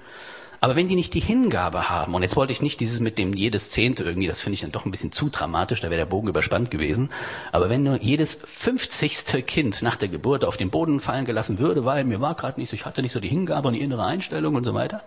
Aber 0.61 0.75
wenn 0.75 0.89
die 0.89 0.97
nicht 0.97 1.13
die 1.13 1.21
Hingabe 1.21 1.91
haben, 1.91 2.15
und 2.15 2.23
jetzt 2.23 2.35
wollte 2.35 2.53
ich 2.53 2.63
nicht 2.63 2.81
dieses 2.81 3.01
mit 3.01 3.19
dem 3.19 3.35
jedes 3.35 3.71
Zehnte 3.71 4.05
irgendwie, 4.05 4.27
das 4.27 4.41
finde 4.41 4.55
ich 4.55 4.63
dann 4.63 4.73
doch 4.73 4.87
ein 4.87 4.91
bisschen 4.91 5.13
zu 5.13 5.29
dramatisch, 5.29 5.81
da 5.81 5.91
wäre 5.91 6.01
der 6.01 6.07
Bogen 6.07 6.29
überspannt 6.29 6.71
gewesen. 6.71 7.11
Aber 7.53 7.69
wenn 7.69 7.83
nur 7.83 8.01
jedes 8.01 8.35
fünfzigste 8.35 9.43
Kind 9.43 9.83
nach 9.83 9.97
der 9.97 10.09
Geburt 10.09 10.45
auf 10.45 10.57
den 10.57 10.71
Boden 10.71 10.99
fallen 10.99 11.27
gelassen 11.27 11.59
würde, 11.59 11.85
weil 11.85 12.05
mir 12.05 12.21
war 12.21 12.35
gerade 12.35 12.59
nicht 12.59 12.71
so, 12.71 12.75
ich 12.75 12.87
hatte 12.87 13.03
nicht 13.03 13.13
so 13.13 13.21
die 13.21 13.29
Hingabe 13.29 13.69
und 13.69 13.75
die 13.75 13.83
innere 13.83 14.05
Einstellung 14.05 14.55
und 14.55 14.65
so 14.65 14.73
weiter, 14.73 15.03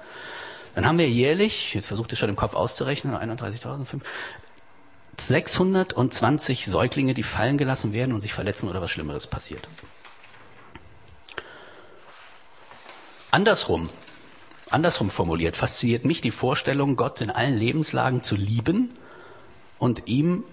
dann 0.80 0.88
haben 0.88 0.98
wir 0.98 1.10
jährlich, 1.10 1.74
jetzt 1.74 1.88
versucht 1.88 2.14
es 2.14 2.20
schon 2.20 2.30
im 2.30 2.38
Kopf 2.38 2.54
auszurechnen, 2.54 3.14
31.000, 3.14 4.00
620 5.18 6.68
Säuglinge, 6.68 7.14
die 7.14 7.24
fallen 7.24 7.58
gelassen 7.58 7.92
werden 7.92 8.14
und 8.14 8.22
sich 8.22 8.34
verletzen 8.34 8.70
oder 8.70 8.82
was 8.82 8.90
Schlimmeres 8.90 9.28
passiert. 9.28 9.68
Andersrum, 13.30 13.90
andersrum 14.70 15.10
formuliert, 15.10 15.58
fasziniert 15.58 16.06
mich 16.06 16.22
die 16.22 16.32
Vorstellung, 16.32 16.96
Gott 16.96 17.20
in 17.20 17.30
allen 17.30 17.58
Lebenslagen 17.58 18.24
zu 18.24 18.38
lieben 18.38 18.94
und 19.80 20.08
ihm 20.08 20.46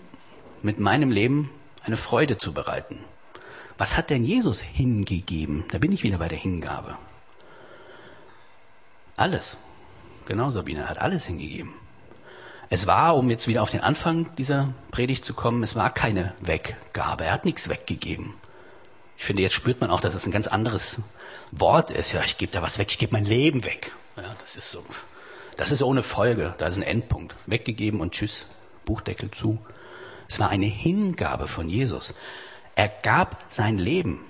mit 0.61 0.80
meinem 0.80 1.12
Leben 1.12 1.52
eine 1.85 1.97
Freude 1.97 2.37
zu 2.37 2.52
bereiten. 2.52 2.99
Was 3.78 3.97
hat 3.97 4.11
denn 4.11 4.25
Jesus 4.25 4.61
hingegeben? 4.61 5.62
Da 5.71 5.78
bin 5.78 5.92
ich 5.92 6.02
wieder 6.02 6.18
bei 6.18 6.26
der 6.26 6.38
Hingabe. 6.38 6.97
Alles. 9.16 9.56
Genau, 10.26 10.50
Sabine, 10.50 10.80
er 10.80 10.88
hat 10.88 11.00
alles 11.00 11.26
hingegeben. 11.26 11.73
Es 12.68 12.87
war, 12.87 13.16
um 13.16 13.30
jetzt 13.30 13.47
wieder 13.47 13.62
auf 13.62 13.71
den 13.71 13.80
Anfang 13.80 14.35
dieser 14.37 14.75
Predigt 14.90 15.25
zu 15.25 15.35
kommen, 15.35 15.62
es 15.62 15.76
war 15.76 15.95
keine 15.95 16.35
Weggabe. 16.40 17.25
Er 17.25 17.33
hat 17.33 17.45
nichts 17.45 17.68
weggegeben. 17.68 18.35
Ich 19.16 19.25
finde, 19.25 19.42
jetzt 19.42 19.54
spürt 19.54 19.80
man 19.80 19.90
auch, 19.90 20.00
dass 20.00 20.14
es 20.14 20.26
ein 20.26 20.33
ganz 20.33 20.49
anderes 20.49 21.00
Wort 21.52 21.90
ist. 21.90 22.12
Ja, 22.12 22.23
ich 22.25 22.38
gebe 22.38 22.52
da 22.52 22.62
was 22.62 22.78
weg, 22.78 22.88
ich 22.90 22.99
gebe 22.99 23.12
mein 23.12 23.25
Leben 23.25 23.64
weg. 23.64 23.92
Ja, 24.16 24.35
das 24.40 24.56
ist 24.56 24.71
so. 24.71 24.85
Das 25.56 25.71
ist 25.71 25.83
ohne 25.83 26.02
Folge. 26.02 26.54
Da 26.59 26.66
ist 26.66 26.76
ein 26.76 26.83
Endpunkt. 26.83 27.35
Weggegeben 27.47 28.00
und 28.00 28.12
tschüss. 28.12 28.47
Buchdeckel 28.85 29.30
zu. 29.30 29.59
Es 30.28 30.40
war 30.40 30.50
eine 30.50 30.66
Hingabe 30.66 31.47
von 31.47 31.68
Jesus. 31.68 32.14
Er 32.75 32.88
gab 32.88 33.45
sein 33.49 33.78
Leben. 33.78 34.21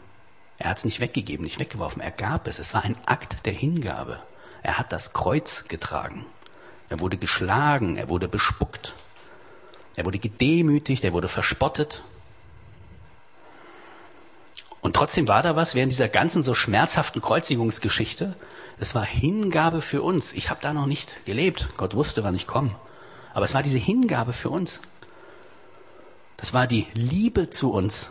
Er 0.59 0.71
hat 0.71 0.79
es 0.79 0.85
nicht 0.85 1.01
weggegeben, 1.01 1.45
nicht 1.45 1.59
weggeworfen. 1.59 2.03
Er 2.03 2.11
gab 2.11 2.47
es. 2.47 2.59
Es 2.59 2.75
war 2.75 2.85
ein 2.85 2.97
Akt 3.07 3.47
der 3.47 3.55
Hingabe. 3.55 4.21
Er 4.67 4.79
hat 4.79 4.91
das 4.91 5.13
Kreuz 5.13 5.69
getragen. 5.69 6.27
Er 6.89 6.99
wurde 6.99 7.19
geschlagen, 7.19 7.97
er 7.97 8.09
wurde 8.09 8.27
bespuckt. 8.27 8.95
Er 9.95 10.05
wurde 10.05 10.19
gedemütigt, 10.19 11.05
er 11.05 11.13
wurde 11.13 11.29
verspottet. 11.29 12.03
Und 14.81 14.97
trotzdem 14.97 15.29
war 15.29 15.45
da 15.45 15.55
was 15.55 15.77
während 15.77 15.93
dieser 15.93 16.09
ganzen 16.09 16.43
so 16.43 16.53
schmerzhaften 16.53 17.23
Kreuzigungsgeschichte. 17.23 18.35
Es 18.81 18.93
war 18.97 19.05
Hingabe 19.05 19.83
für 19.83 20.03
uns. 20.03 20.33
Ich 20.33 20.51
habe 20.51 20.59
da 20.61 20.73
noch 20.73 20.87
nicht 20.87 21.25
gelebt. 21.27 21.69
Gott 21.77 21.95
wusste, 21.95 22.25
wann 22.25 22.35
ich 22.35 22.49
komme. 22.49 22.75
Aber 23.35 23.45
es 23.45 23.55
war 23.55 23.63
diese 23.63 23.79
Hingabe 23.79 24.33
für 24.33 24.51
uns. 24.51 24.81
Das 26.39 26.55
war 26.55 26.67
die 26.67 26.89
Liebe 26.93 27.51
zu 27.51 27.73
uns. 27.73 28.11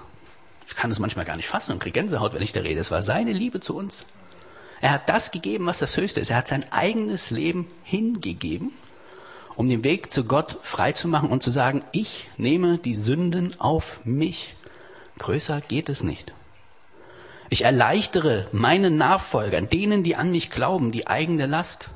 Ich 0.69 0.77
kann 0.77 0.89
es 0.89 0.99
manchmal 0.99 1.25
gar 1.25 1.35
nicht 1.35 1.49
fassen 1.49 1.73
und 1.73 1.79
kriege 1.79 1.99
Gänsehaut, 1.99 2.33
wenn 2.33 2.41
ich 2.41 2.53
da 2.53 2.61
rede. 2.61 2.79
Es 2.79 2.91
war 2.91 3.03
seine 3.03 3.33
Liebe 3.33 3.59
zu 3.59 3.75
uns. 3.75 4.05
Er 4.81 4.91
hat 4.91 5.09
das 5.09 5.31
gegeben, 5.31 5.65
was 5.65 5.79
das 5.79 5.97
Höchste 5.97 6.19
ist. 6.19 6.29
Er 6.29 6.37
hat 6.37 6.47
sein 6.47 6.71
eigenes 6.71 7.31
Leben 7.31 7.67
hingegeben, 7.83 8.71
um 9.55 9.69
den 9.69 9.83
Weg 9.83 10.11
zu 10.11 10.25
Gott 10.25 10.57
freizumachen 10.61 11.29
und 11.29 11.43
zu 11.43 11.51
sagen, 11.51 11.83
ich 11.91 12.27
nehme 12.37 12.77
die 12.77 12.93
Sünden 12.93 13.59
auf 13.59 13.99
mich. 14.05 14.53
Größer 15.17 15.61
geht 15.61 15.89
es 15.89 16.03
nicht. 16.03 16.33
Ich 17.49 17.63
erleichtere 17.63 18.47
meinen 18.51 18.97
Nachfolgern, 18.97 19.69
denen, 19.69 20.03
die 20.03 20.15
an 20.15 20.31
mich 20.31 20.49
glauben, 20.49 20.91
die 20.91 21.07
eigene 21.07 21.45
Last. 21.45 21.89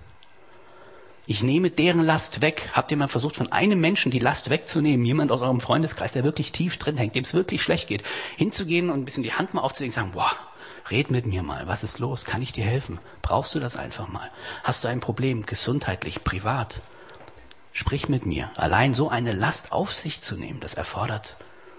Ich 1.25 1.43
nehme 1.43 1.69
deren 1.69 2.01
Last 2.01 2.41
weg. 2.41 2.69
Habt 2.74 2.91
ihr 2.91 2.98
mal 2.98 3.07
versucht, 3.07 3.36
von 3.36 3.51
einem 3.51 3.79
Menschen 3.79 4.12
die 4.12 4.19
Last 4.19 4.50
wegzunehmen? 4.50 5.05
Jemand 5.05 5.31
aus 5.31 5.41
eurem 5.41 5.59
Freundeskreis, 5.59 6.12
der 6.12 6.24
wirklich 6.24 6.51
tief 6.51 6.77
drin 6.77 6.98
hängt, 6.98 7.13
dem 7.13 7.24
es 7.24 7.33
wirklich 7.33 7.62
schlecht 7.62 7.88
geht, 7.88 8.03
hinzugehen 8.38 8.89
und 8.89 9.00
ein 9.00 9.05
bisschen 9.05 9.24
die 9.24 9.33
Hand 9.33 9.53
mal 9.53 9.62
aufzulegen 9.62 9.91
und 9.91 9.95
sagen, 9.95 10.12
boah, 10.13 10.31
Red 10.91 11.12
mit 11.12 11.25
mir 11.25 11.43
mal. 11.43 11.67
Was 11.67 11.84
ist 11.84 12.00
los? 12.00 12.25
Kann 12.25 12.41
ich 12.41 12.51
dir 12.51 12.65
helfen? 12.65 13.00
Brauchst 13.22 13.53
du 13.55 13.60
das 13.60 13.75
einfach 13.75 14.08
mal? 14.08 14.29
Hast 14.63 14.84
du 14.84 14.88
ein 14.88 15.00
Problem, 15.00 15.46
gesundheitlich, 15.46 16.24
privat? 16.24 16.81
Sprich 17.74 18.10
mit 18.10 18.25
mir. 18.25 18.51
Allein 18.55 18.93
so 18.93 19.10
eine 19.10 19.34
Last 19.34 19.72
auf 19.72 19.93
sich 19.93 20.22
zu 20.22 20.36
nehmen, 20.36 20.60
das 20.60 20.74
erfordert 20.74 21.38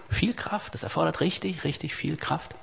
viel 0.08 0.34
Kraft. 0.34 0.74
Das 0.74 0.82
erfordert 0.82 1.20
richtig, 1.20 1.64
richtig 1.64 1.94
viel 1.94 2.16
Kraft. 2.16 2.54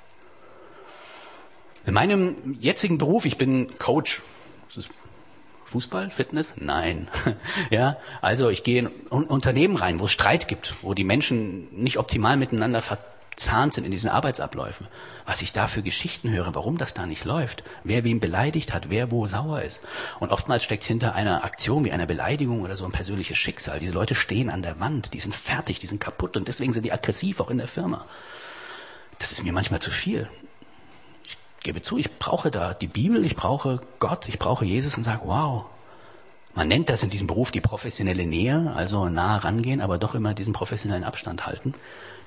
In 1.85 1.93
meinem 1.93 2.57
jetzigen 2.59 2.97
Beruf, 2.97 3.25
ich 3.25 3.37
bin 3.37 3.77
Coach. 3.77 4.21
Das 4.67 4.77
ist 4.77 4.89
Fußball, 5.65 6.11
Fitness? 6.11 6.55
Nein. 6.57 7.07
ja, 7.69 7.97
also 8.21 8.49
ich 8.49 8.63
gehe 8.63 8.79
in 8.79 8.87
Unternehmen 9.09 9.75
rein, 9.75 9.99
wo 9.99 10.05
es 10.05 10.11
Streit 10.11 10.47
gibt, 10.47 10.75
wo 10.81 10.93
die 10.93 11.03
Menschen 11.03 11.67
nicht 11.71 11.97
optimal 11.97 12.37
miteinander 12.37 12.81
ver 12.81 12.97
verzahnt 13.37 13.75
sind 13.75 13.83
in 13.83 13.91
diesen 13.91 14.09
Arbeitsabläufen. 14.09 14.87
Was 15.27 15.43
ich 15.43 15.53
da 15.53 15.67
für 15.67 15.83
Geschichten 15.83 16.31
höre, 16.31 16.55
warum 16.55 16.79
das 16.79 16.95
da 16.95 17.05
nicht 17.05 17.23
läuft, 17.23 17.63
wer 17.83 18.03
wem 18.03 18.19
beleidigt 18.19 18.73
hat, 18.73 18.89
wer 18.89 19.11
wo 19.11 19.27
sauer 19.27 19.61
ist. 19.61 19.81
Und 20.19 20.31
oftmals 20.31 20.63
steckt 20.63 20.83
hinter 20.83 21.13
einer 21.13 21.43
Aktion 21.43 21.85
wie 21.85 21.91
einer 21.91 22.07
Beleidigung 22.07 22.61
oder 22.61 22.75
so 22.75 22.83
ein 22.83 22.91
persönliches 22.91 23.37
Schicksal. 23.37 23.77
Diese 23.77 23.93
Leute 23.93 24.15
stehen 24.15 24.49
an 24.49 24.63
der 24.63 24.79
Wand, 24.79 25.13
die 25.13 25.19
sind 25.19 25.35
fertig, 25.35 25.77
die 25.77 25.85
sind 25.85 26.01
kaputt 26.01 26.35
und 26.35 26.47
deswegen 26.47 26.73
sind 26.73 26.83
die 26.83 26.91
aggressiv 26.91 27.39
auch 27.39 27.51
in 27.51 27.59
der 27.59 27.67
Firma. 27.67 28.05
Das 29.19 29.31
ist 29.31 29.43
mir 29.43 29.53
manchmal 29.53 29.81
zu 29.81 29.91
viel. 29.91 30.27
Ich 31.23 31.37
gebe 31.61 31.83
zu, 31.83 31.99
ich 31.99 32.17
brauche 32.17 32.49
da 32.49 32.73
die 32.73 32.87
Bibel, 32.87 33.23
ich 33.23 33.35
brauche 33.35 33.81
Gott, 33.99 34.27
ich 34.27 34.39
brauche 34.39 34.65
Jesus 34.65 34.97
und 34.97 35.03
sage, 35.03 35.21
wow, 35.25 35.65
man 36.55 36.67
nennt 36.67 36.89
das 36.89 37.03
in 37.03 37.11
diesem 37.11 37.27
Beruf 37.27 37.51
die 37.51 37.61
professionelle 37.61 38.25
Nähe, 38.25 38.73
also 38.75 39.09
nah 39.09 39.37
rangehen, 39.37 39.79
aber 39.79 39.99
doch 39.99 40.15
immer 40.15 40.33
diesen 40.33 40.53
professionellen 40.53 41.03
Abstand 41.03 41.45
halten. 41.45 41.75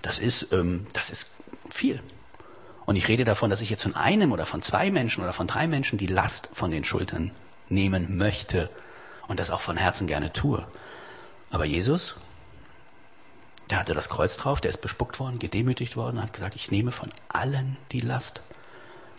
Das 0.03 0.19
ist, 0.19 0.53
ähm, 0.53 0.87
das 0.93 1.11
ist 1.11 1.31
viel. 1.71 2.01
Und 2.87 2.97
ich 2.97 3.09
rede 3.09 3.25
davon, 3.25 3.51
dass 3.51 3.61
ich 3.61 3.71
jetzt 3.71 3.83
von 3.83 3.95
einem 3.95 4.33
oder 4.33 4.47
von 4.47 4.63
zwei 4.63 4.91
Menschen 4.91 5.23
oder 5.23 5.33
von 5.33 5.47
drei 5.47 5.69
Menschen 5.69 5.99
die 5.99 6.07
Last 6.07 6.51
von 6.55 6.71
den 6.71 6.85
Schultern 6.85 7.31
nehmen 7.69 8.17
möchte 8.17 8.69
und 9.29 9.39
das 9.39 9.51
auch 9.51 9.61
von 9.61 9.77
Herzen 9.77 10.07
gerne 10.07 10.33
tue. 10.33 10.67
Aber 11.51 11.65
Jesus, 11.65 12.17
der 13.71 13.79
hatte 13.79 13.95
das 13.95 14.09
Kreuz 14.09 14.37
drauf, 14.37 14.61
der 14.61 14.71
ist 14.71 14.83
bespuckt 14.83 15.21
worden, 15.21 15.39
gedemütigt 15.39 15.97
worden, 15.97 16.21
hat 16.21 16.33
gesagt, 16.33 16.57
ich 16.57 16.71
nehme 16.71 16.91
von 16.91 17.11
allen 17.29 17.77
die 17.93 18.01
Last. 18.01 18.41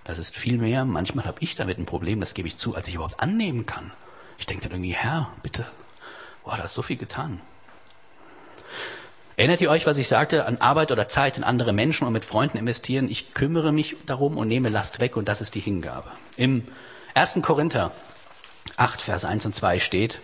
Das 0.03 0.17
ist 0.17 0.35
viel 0.35 0.57
mehr. 0.57 0.83
Manchmal 0.83 1.25
habe 1.25 1.41
ich 1.41 1.55
damit 1.55 1.77
ein 1.77 1.85
Problem, 1.85 2.19
das 2.19 2.33
gebe 2.33 2.47
ich 2.47 2.57
zu, 2.57 2.75
als 2.75 2.87
ich 2.87 2.95
überhaupt 2.95 3.19
annehmen 3.19 3.65
kann. 3.65 3.91
Ich 4.37 4.45
denke 4.45 4.63
dann 4.63 4.73
irgendwie, 4.73 4.95
Herr, 4.95 5.31
bitte, 5.43 5.65
boah, 6.43 6.57
da 6.57 6.63
ist 6.63 6.73
so 6.73 6.81
viel 6.81 6.97
getan. 6.97 7.39
Erinnert 9.41 9.61
ihr 9.61 9.71
euch, 9.71 9.87
was 9.87 9.97
ich 9.97 10.07
sagte, 10.07 10.45
an 10.45 10.57
Arbeit 10.57 10.91
oder 10.91 11.07
Zeit 11.07 11.35
in 11.35 11.43
andere 11.43 11.73
Menschen 11.73 12.05
und 12.05 12.13
mit 12.13 12.25
Freunden 12.25 12.59
investieren? 12.59 13.09
Ich 13.09 13.33
kümmere 13.33 13.71
mich 13.71 13.95
darum 14.05 14.37
und 14.37 14.47
nehme 14.47 14.69
Last 14.69 14.99
weg 14.99 15.17
und 15.17 15.27
das 15.27 15.41
ist 15.41 15.55
die 15.55 15.59
Hingabe. 15.59 16.11
Im 16.37 16.67
1. 17.15 17.39
Korinther 17.41 17.91
8, 18.77 19.01
Vers 19.01 19.25
1 19.25 19.47
und 19.47 19.55
2 19.55 19.79
steht, 19.79 20.19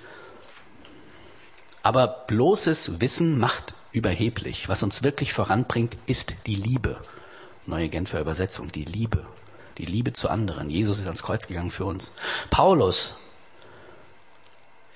aber 1.81 2.25
bloßes 2.27 3.01
Wissen 3.01 3.39
macht 3.39 3.73
überheblich. 3.91 4.69
Was 4.69 4.83
uns 4.83 5.01
wirklich 5.01 5.33
voranbringt, 5.33 5.97
ist 6.05 6.45
die 6.45 6.53
Liebe. 6.53 6.97
Neue 7.65 7.89
Genfer 7.89 8.21
Übersetzung, 8.21 8.71
die 8.71 8.85
Liebe. 8.85 9.25
Die 9.79 9.85
Liebe 9.85 10.13
zu 10.13 10.29
anderen. 10.29 10.69
Jesus 10.69 10.99
ist 10.99 11.07
ans 11.07 11.23
Kreuz 11.23 11.47
gegangen 11.47 11.71
für 11.71 11.85
uns. 11.85 12.11
Paulus 12.51 13.15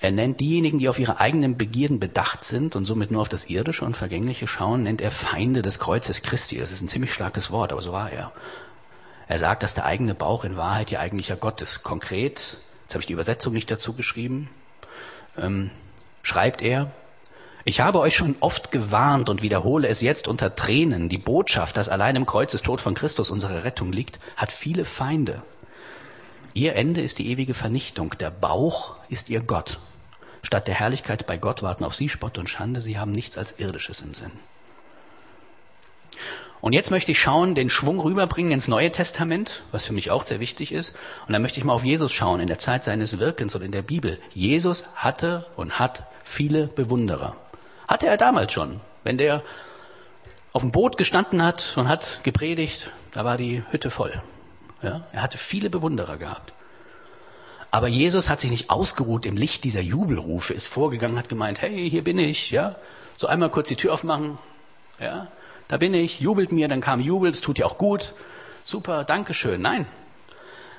er 0.02 0.10
nennt 0.10 0.40
diejenigen, 0.40 0.80
die 0.80 0.88
auf 0.88 0.98
ihre 0.98 1.20
eigenen 1.20 1.56
Begierden 1.56 2.00
bedacht 2.00 2.44
sind 2.44 2.74
und 2.74 2.86
somit 2.86 3.12
nur 3.12 3.22
auf 3.22 3.28
das 3.28 3.48
Irdische 3.48 3.84
und 3.84 3.96
Vergängliche 3.96 4.48
schauen, 4.48 4.82
nennt 4.82 5.00
er 5.00 5.12
Feinde 5.12 5.62
des 5.62 5.78
Kreuzes 5.78 6.22
Christi. 6.22 6.58
Das 6.58 6.72
ist 6.72 6.82
ein 6.82 6.88
ziemlich 6.88 7.14
starkes 7.14 7.52
Wort, 7.52 7.70
aber 7.70 7.82
so 7.82 7.92
war 7.92 8.10
er. 8.10 8.32
Er 9.28 9.38
sagt, 9.38 9.62
dass 9.62 9.74
der 9.74 9.84
eigene 9.84 10.16
Bauch 10.16 10.42
in 10.42 10.56
Wahrheit 10.56 10.90
ihr 10.90 10.98
eigentlicher 10.98 11.36
Gott 11.36 11.62
ist. 11.62 11.84
Konkret, 11.84 12.56
jetzt 12.82 12.94
habe 12.94 13.00
ich 13.02 13.06
die 13.06 13.12
Übersetzung 13.12 13.52
nicht 13.52 13.70
dazu 13.70 13.92
geschrieben, 13.92 14.50
ähm, 15.38 15.70
schreibt 16.24 16.62
er, 16.62 16.90
Ich 17.64 17.80
habe 17.80 18.00
euch 18.00 18.16
schon 18.16 18.34
oft 18.40 18.72
gewarnt 18.72 19.28
und 19.28 19.40
wiederhole 19.40 19.86
es 19.86 20.00
jetzt 20.00 20.26
unter 20.26 20.56
Tränen. 20.56 21.10
Die 21.10 21.18
Botschaft, 21.18 21.76
dass 21.76 21.88
allein 21.88 22.16
im 22.16 22.26
Kreuzestod 22.26 22.80
von 22.80 22.94
Christus 22.94 23.30
unsere 23.30 23.62
Rettung 23.62 23.92
liegt, 23.92 24.18
hat 24.36 24.50
viele 24.50 24.84
Feinde. 24.84 25.42
Ihr 26.54 26.74
Ende 26.74 27.02
ist 27.02 27.20
die 27.20 27.30
ewige 27.30 27.54
Vernichtung. 27.54 28.16
Der 28.18 28.32
Bauch 28.32 28.96
ist 29.08 29.30
ihr 29.30 29.42
Gott. 29.42 29.78
Statt 30.42 30.66
der 30.68 30.74
Herrlichkeit 30.74 31.26
bei 31.26 31.38
Gott 31.38 31.62
warten 31.62 31.84
auf 31.84 31.94
sie 31.94 32.08
Spott 32.08 32.36
und 32.38 32.48
Schande. 32.48 32.80
Sie 32.80 32.98
haben 32.98 33.12
nichts 33.12 33.38
als 33.38 33.58
Irdisches 33.58 34.00
im 34.00 34.14
Sinn. 34.14 34.32
Und 36.60 36.74
jetzt 36.74 36.92
möchte 36.92 37.10
ich 37.10 37.20
schauen, 37.20 37.56
den 37.56 37.70
Schwung 37.70 37.98
rüberbringen 37.98 38.52
ins 38.52 38.68
Neue 38.68 38.92
Testament, 38.92 39.64
was 39.72 39.84
für 39.84 39.92
mich 39.92 40.12
auch 40.12 40.24
sehr 40.24 40.38
wichtig 40.38 40.70
ist. 40.70 40.96
Und 41.26 41.32
dann 41.32 41.42
möchte 41.42 41.58
ich 41.58 41.64
mal 41.64 41.72
auf 41.72 41.84
Jesus 41.84 42.12
schauen, 42.12 42.38
in 42.38 42.46
der 42.46 42.60
Zeit 42.60 42.84
seines 42.84 43.18
Wirkens 43.18 43.56
und 43.56 43.62
in 43.62 43.72
der 43.72 43.82
Bibel. 43.82 44.20
Jesus 44.32 44.84
hatte 44.94 45.46
und 45.56 45.80
hat 45.80 46.04
viele 46.22 46.68
Bewunderer. 46.68 47.34
Hatte 47.88 48.06
er 48.06 48.16
damals 48.16 48.52
schon. 48.52 48.80
Wenn 49.02 49.18
der 49.18 49.42
auf 50.52 50.62
dem 50.62 50.70
Boot 50.70 50.98
gestanden 50.98 51.42
hat 51.42 51.74
und 51.76 51.88
hat 51.88 52.20
gepredigt, 52.22 52.90
da 53.12 53.24
war 53.24 53.36
die 53.36 53.64
Hütte 53.70 53.90
voll. 53.90 54.22
Ja, 54.82 55.04
er 55.12 55.22
hatte 55.22 55.38
viele 55.38 55.68
Bewunderer 55.68 56.16
gehabt. 56.16 56.52
Aber 57.72 57.88
Jesus 57.88 58.28
hat 58.28 58.38
sich 58.38 58.50
nicht 58.50 58.70
ausgeruht 58.70 59.26
im 59.26 59.36
Licht 59.36 59.64
dieser 59.64 59.80
Jubelrufe, 59.80 60.52
ist 60.52 60.66
vorgegangen, 60.66 61.18
hat 61.18 61.30
gemeint, 61.30 61.62
hey, 61.62 61.90
hier 61.90 62.04
bin 62.04 62.18
ich, 62.18 62.50
ja. 62.50 62.76
So 63.16 63.26
einmal 63.26 63.48
kurz 63.48 63.68
die 63.68 63.76
Tür 63.76 63.94
aufmachen, 63.94 64.38
ja. 65.00 65.28
Da 65.68 65.78
bin 65.78 65.94
ich, 65.94 66.20
jubelt 66.20 66.52
mir, 66.52 66.68
dann 66.68 66.82
kam 66.82 67.00
Jubel, 67.00 67.30
es 67.30 67.40
tut 67.40 67.56
dir 67.56 67.66
auch 67.66 67.78
gut. 67.78 68.14
Super, 68.62 69.04
Dankeschön. 69.04 69.62
Nein, 69.62 69.86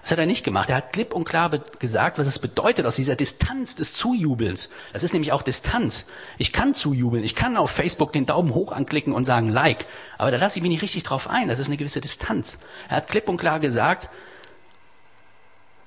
das 0.03 0.11
hat 0.11 0.19
er 0.19 0.25
nicht 0.25 0.43
gemacht. 0.43 0.69
Er 0.69 0.75
hat 0.75 0.91
klipp 0.91 1.15
und 1.15 1.23
klar 1.23 1.49
gesagt, 1.79 2.19
was 2.19 2.27
es 2.27 2.37
bedeutet 2.37 2.85
aus 2.85 2.97
dieser 2.97 3.15
Distanz 3.15 3.75
des 3.75 3.93
Zujubelns. 3.93 4.69
Das 4.91 5.01
ist 5.01 5.13
nämlich 5.13 5.31
auch 5.31 5.41
Distanz. 5.41 6.11
Ich 6.37 6.51
kann 6.51 6.73
zujubeln. 6.73 7.23
Ich 7.23 7.35
kann 7.35 7.55
auf 7.55 7.71
Facebook 7.71 8.11
den 8.11 8.25
Daumen 8.25 8.53
hoch 8.53 8.73
anklicken 8.73 9.13
und 9.13 9.23
sagen 9.23 9.47
Like. 9.47 9.87
Aber 10.17 10.29
da 10.29 10.37
lasse 10.37 10.59
ich 10.59 10.61
mich 10.61 10.71
nicht 10.71 10.81
richtig 10.81 11.03
drauf 11.03 11.29
ein. 11.29 11.47
Das 11.47 11.57
ist 11.57 11.67
eine 11.67 11.77
gewisse 11.77 12.01
Distanz. 12.01 12.59
Er 12.89 12.97
hat 12.97 13.07
klipp 13.07 13.29
und 13.29 13.37
klar 13.37 13.61
gesagt, 13.61 14.09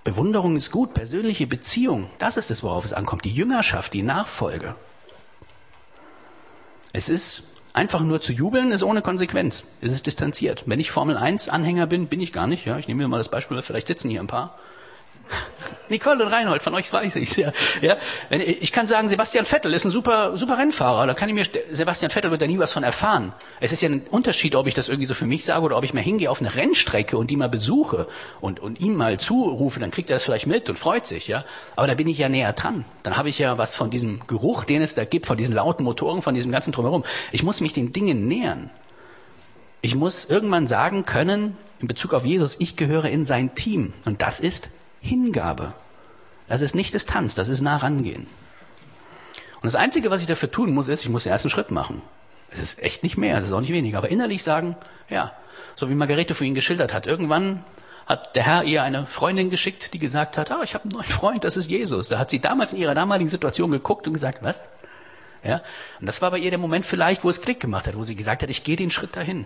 Bewunderung 0.07 0.57
ist 0.57 0.71
gut, 0.71 0.95
persönliche 0.95 1.49
Beziehung, 1.49 2.09
das 2.19 2.37
ist 2.37 2.53
es, 2.53 2.63
worauf 2.63 2.85
es 2.85 2.93
ankommt. 2.93 3.25
Die 3.25 3.35
Jüngerschaft, 3.35 3.93
die 3.93 4.03
Nachfolge. 4.03 4.77
Es 6.93 7.09
ist 7.09 7.43
Einfach 7.77 8.01
nur 8.01 8.23
zu 8.23 8.33
jubeln 8.33 8.73
ist 8.73 8.83
ohne 8.83 9.03
Konsequenz. 9.03 9.77
Es 9.83 9.93
ist 9.93 10.07
distanziert. 10.07 10.63
Wenn 10.65 10.81
ich 10.81 10.91
Formel 10.91 11.19
1 11.19 11.51
Anhänger 11.51 11.87
bin, 11.87 12.07
bin 12.07 12.23
ich 12.23 12.33
gar 12.33 12.47
nicht. 12.47 12.65
Ja, 12.65 12.79
ich 12.79 12.89
nehme 12.89 13.03
mir 13.03 13.09
mal 13.09 13.19
das 13.19 13.31
Beispiel, 13.31 13.61
vielleicht 13.61 13.89
sitzen 13.89 14.09
hier 14.09 14.21
ein 14.21 14.27
paar. 14.27 14.59
Nicole 15.89 16.25
und 16.25 16.33
Reinhold, 16.33 16.63
von 16.63 16.75
euch 16.75 16.93
weiß 16.93 17.17
ich's 17.17 17.37
ja. 17.37 17.53
ja. 17.81 17.97
Ich 18.31 18.73
kann 18.73 18.87
sagen, 18.87 19.09
Sebastian 19.09 19.45
Vettel 19.45 19.73
ist 19.73 19.85
ein 19.85 19.91
super, 19.91 20.37
super 20.37 20.59
Rennfahrer. 20.59 21.07
Da 21.07 21.15
kann 21.15 21.29
ich 21.29 21.35
mir, 21.35 21.45
Sebastian 21.71 22.11
Vettel 22.11 22.31
wird 22.31 22.43
da 22.43 22.47
nie 22.47 22.59
was 22.59 22.73
von 22.73 22.83
erfahren. 22.83 23.33
Es 23.61 23.73
ist 23.73 23.83
ja 23.83 23.89
ein 23.89 24.03
Unterschied, 24.11 24.55
ob 24.57 24.67
ich 24.67 24.75
das 24.75 24.89
irgendwie 24.89 25.07
so 25.07 25.15
für 25.15 25.27
mich 25.27 25.45
sage 25.45 25.63
oder 25.63 25.77
ob 25.77 25.85
ich 25.85 25.95
mal 25.95 26.03
hingehe 26.03 26.31
auf 26.31 26.41
eine 26.41 26.55
Rennstrecke 26.55 27.17
und 27.17 27.31
die 27.31 27.37
mal 27.37 27.49
besuche 27.49 28.09
und, 28.41 28.61
und 28.61 28.81
ihm 28.81 28.97
mal 28.97 29.19
zurufe, 29.19 29.79
dann 29.81 29.91
kriegt 29.91 30.11
er 30.11 30.17
das 30.17 30.25
vielleicht 30.25 30.47
mit 30.47 30.69
und 30.69 30.79
freut 30.79 31.07
sich, 31.07 31.29
ja. 31.29 31.45
Aber 31.77 31.87
da 31.87 31.95
bin 31.95 32.09
ich 32.09 32.19
ja 32.19 32.29
näher 32.29 32.53
dran. 32.53 32.85
Dann 33.03 33.17
habe 33.17 33.29
ich 33.29 33.39
ja 33.39 33.59
was 33.59 33.77
von 33.77 33.91
diesem 33.91 34.27
Geruch, 34.27 34.65
den 34.65 34.83
es 34.83 34.95
da 34.95 35.05
gibt, 35.05 35.27
von 35.27 35.37
diesen 35.37 35.55
lauten 35.55 35.85
Motoren, 35.85 36.23
von 36.23 36.35
diesem 36.35 36.51
ganzen 36.51 36.73
Drumherum. 36.73 37.05
Ich 37.33 37.43
muss 37.43 37.61
mich 37.61 37.73
den 37.73 37.93
Dingen 37.93 38.27
nähern. 38.27 38.71
Ich 39.83 39.95
muss 39.95 40.25
irgendwann 40.25 40.67
sagen 40.67 41.07
können, 41.07 41.57
in 41.79 41.87
Bezug 41.87 42.15
auf 42.15 42.25
Jesus, 42.25 42.57
ich 42.59 42.77
gehöre 42.77 43.05
in 43.05 43.23
sein 43.23 43.55
Team. 43.55 43.93
Und 44.05 44.23
das 44.23 44.41
ist 44.41 44.71
Hingabe. 45.07 45.73
Das 46.49 46.61
ist 46.61 46.75
nicht 46.75 46.95
Distanz, 46.95 47.35
das 47.35 47.49
ist 47.49 47.61
nah 47.61 47.79
rangehen. 47.79 48.27
Und 49.55 49.65
das 49.65 49.75
Einzige, 49.75 50.11
was 50.11 50.21
ich 50.21 50.27
dafür 50.27 50.51
tun 50.51 50.73
muss, 50.73 50.89
ist, 50.89 51.05
ich 51.05 51.11
muss 51.11 51.25
den 51.25 51.33
ersten 51.33 51.51
Schritt 51.51 51.71
machen. 51.71 52.03
Es 52.51 52.61
ist 52.61 52.83
echt 52.83 53.03
nicht 53.03 53.17
mehr, 53.17 53.39
das 53.39 53.49
ist 53.49 53.53
auch 53.53 53.61
nicht 53.61 53.73
weniger. 53.73 53.99
Aber 53.99 54.11
innerlich 54.11 54.43
sagen, 54.43 54.77
ja, 55.09 55.33
so 55.75 55.91
wie 55.91 55.95
Margarete 55.95 56.35
für 56.35 56.45
ihn 56.45 56.55
geschildert 56.55 56.93
hat. 56.93 57.07
Irgendwann 57.07 57.65
hat 58.07 58.37
der 58.37 58.45
Herr 58.45 58.65
ihr 58.65 58.83
eine 58.83 59.07
Freundin 59.07 59.51
geschickt, 59.51 59.93
die 59.93 59.99
gesagt 59.99 60.39
hat, 60.39 60.53
ah, 60.53 60.61
ich 60.63 60.75
habe 60.75 60.85
einen 60.85 60.93
neuen 60.93 61.05
Freund, 61.05 61.45
das 61.45 61.57
ist 61.57 61.69
Jesus. 61.69 62.09
Da 62.09 62.19
hat 62.19 62.31
sie 62.31 62.41
damals 62.41 62.73
in 62.73 62.81
ihrer 62.81 62.95
damaligen 62.95 63.29
Situation 63.29 63.71
geguckt 63.71 64.07
und 64.07 64.15
gesagt, 64.15 64.43
was? 64.43 64.61
Ja? 65.43 65.63
Und 66.01 66.07
das 66.07 66.23
war 66.23 66.31
bei 66.31 66.39
ihr 66.39 66.51
der 66.51 66.59
Moment 66.59 66.87
vielleicht, 66.87 67.25
wo 67.25 67.31
es 67.31 67.41
Klick 67.41 67.61
gemacht 67.61 67.87
hat, 67.87 67.97
wo 67.97 68.05
sie 68.05 68.15
gesagt 68.15 68.43
hat, 68.43 68.51
ich 68.51 68.63
gehe 68.63 68.77
den 68.77 68.91
Schritt 68.91 69.17
dahin. 69.17 69.45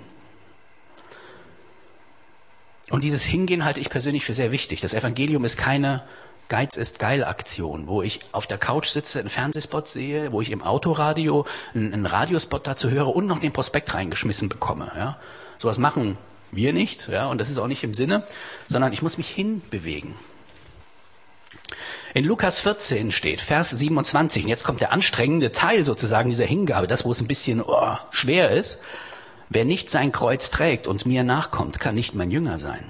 Und 2.90 3.04
dieses 3.04 3.22
Hingehen 3.22 3.64
halte 3.64 3.80
ich 3.80 3.88
persönlich 3.88 4.24
für 4.24 4.34
sehr 4.34 4.52
wichtig. 4.52 4.80
Das 4.80 4.94
Evangelium 4.94 5.44
ist 5.44 5.56
keine 5.56 6.02
Geiz 6.50 6.76
ist 6.76 6.98
geil 6.98 7.24
Aktion, 7.24 7.86
wo 7.86 8.02
ich 8.02 8.18
auf 8.32 8.48
der 8.48 8.58
Couch 8.58 8.88
sitze, 8.88 9.20
einen 9.20 9.30
Fernsehspot 9.30 9.86
sehe, 9.86 10.32
wo 10.32 10.40
ich 10.40 10.50
im 10.50 10.62
Autoradio 10.62 11.46
einen, 11.74 12.06
Radiospot 12.06 12.66
dazu 12.66 12.90
höre 12.90 13.14
und 13.14 13.28
noch 13.28 13.38
den 13.38 13.52
Prospekt 13.52 13.94
reingeschmissen 13.94 14.48
bekomme. 14.48 14.90
Ja? 14.96 15.16
Sowas 15.58 15.78
machen 15.78 16.18
wir 16.50 16.72
nicht, 16.72 17.08
ja, 17.08 17.28
und 17.28 17.38
das 17.38 17.50
ist 17.50 17.58
auch 17.58 17.68
nicht 17.68 17.84
im 17.84 17.94
Sinne, 17.94 18.24
sondern 18.68 18.92
ich 18.92 19.00
muss 19.00 19.16
mich 19.16 19.30
hinbewegen. 19.30 20.16
In 22.14 22.24
Lukas 22.24 22.58
14 22.58 23.12
steht, 23.12 23.40
Vers 23.40 23.70
27, 23.70 24.42
und 24.42 24.48
jetzt 24.48 24.64
kommt 24.64 24.80
der 24.80 24.90
anstrengende 24.90 25.52
Teil 25.52 25.84
sozusagen 25.84 26.30
dieser 26.30 26.46
Hingabe, 26.46 26.88
das, 26.88 27.04
wo 27.04 27.12
es 27.12 27.20
ein 27.20 27.28
bisschen 27.28 27.62
oh, 27.62 27.96
schwer 28.10 28.50
ist. 28.50 28.80
Wer 29.52 29.64
nicht 29.64 29.90
sein 29.90 30.12
Kreuz 30.12 30.50
trägt 30.50 30.86
und 30.86 31.06
mir 31.06 31.24
nachkommt, 31.24 31.80
kann 31.80 31.96
nicht 31.96 32.14
mein 32.14 32.30
Jünger 32.30 32.60
sein. 32.60 32.84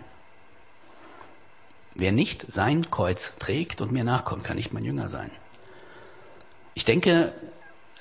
Wer 1.94 2.12
nicht 2.12 2.44
sein 2.52 2.90
Kreuz 2.90 3.38
trägt 3.38 3.80
und 3.80 3.92
mir 3.92 4.04
nachkommt, 4.04 4.44
kann 4.44 4.56
nicht 4.56 4.72
mein 4.72 4.84
Jünger 4.84 5.08
sein. 5.08 5.30
Ich 6.74 6.84
denke, 6.84 7.32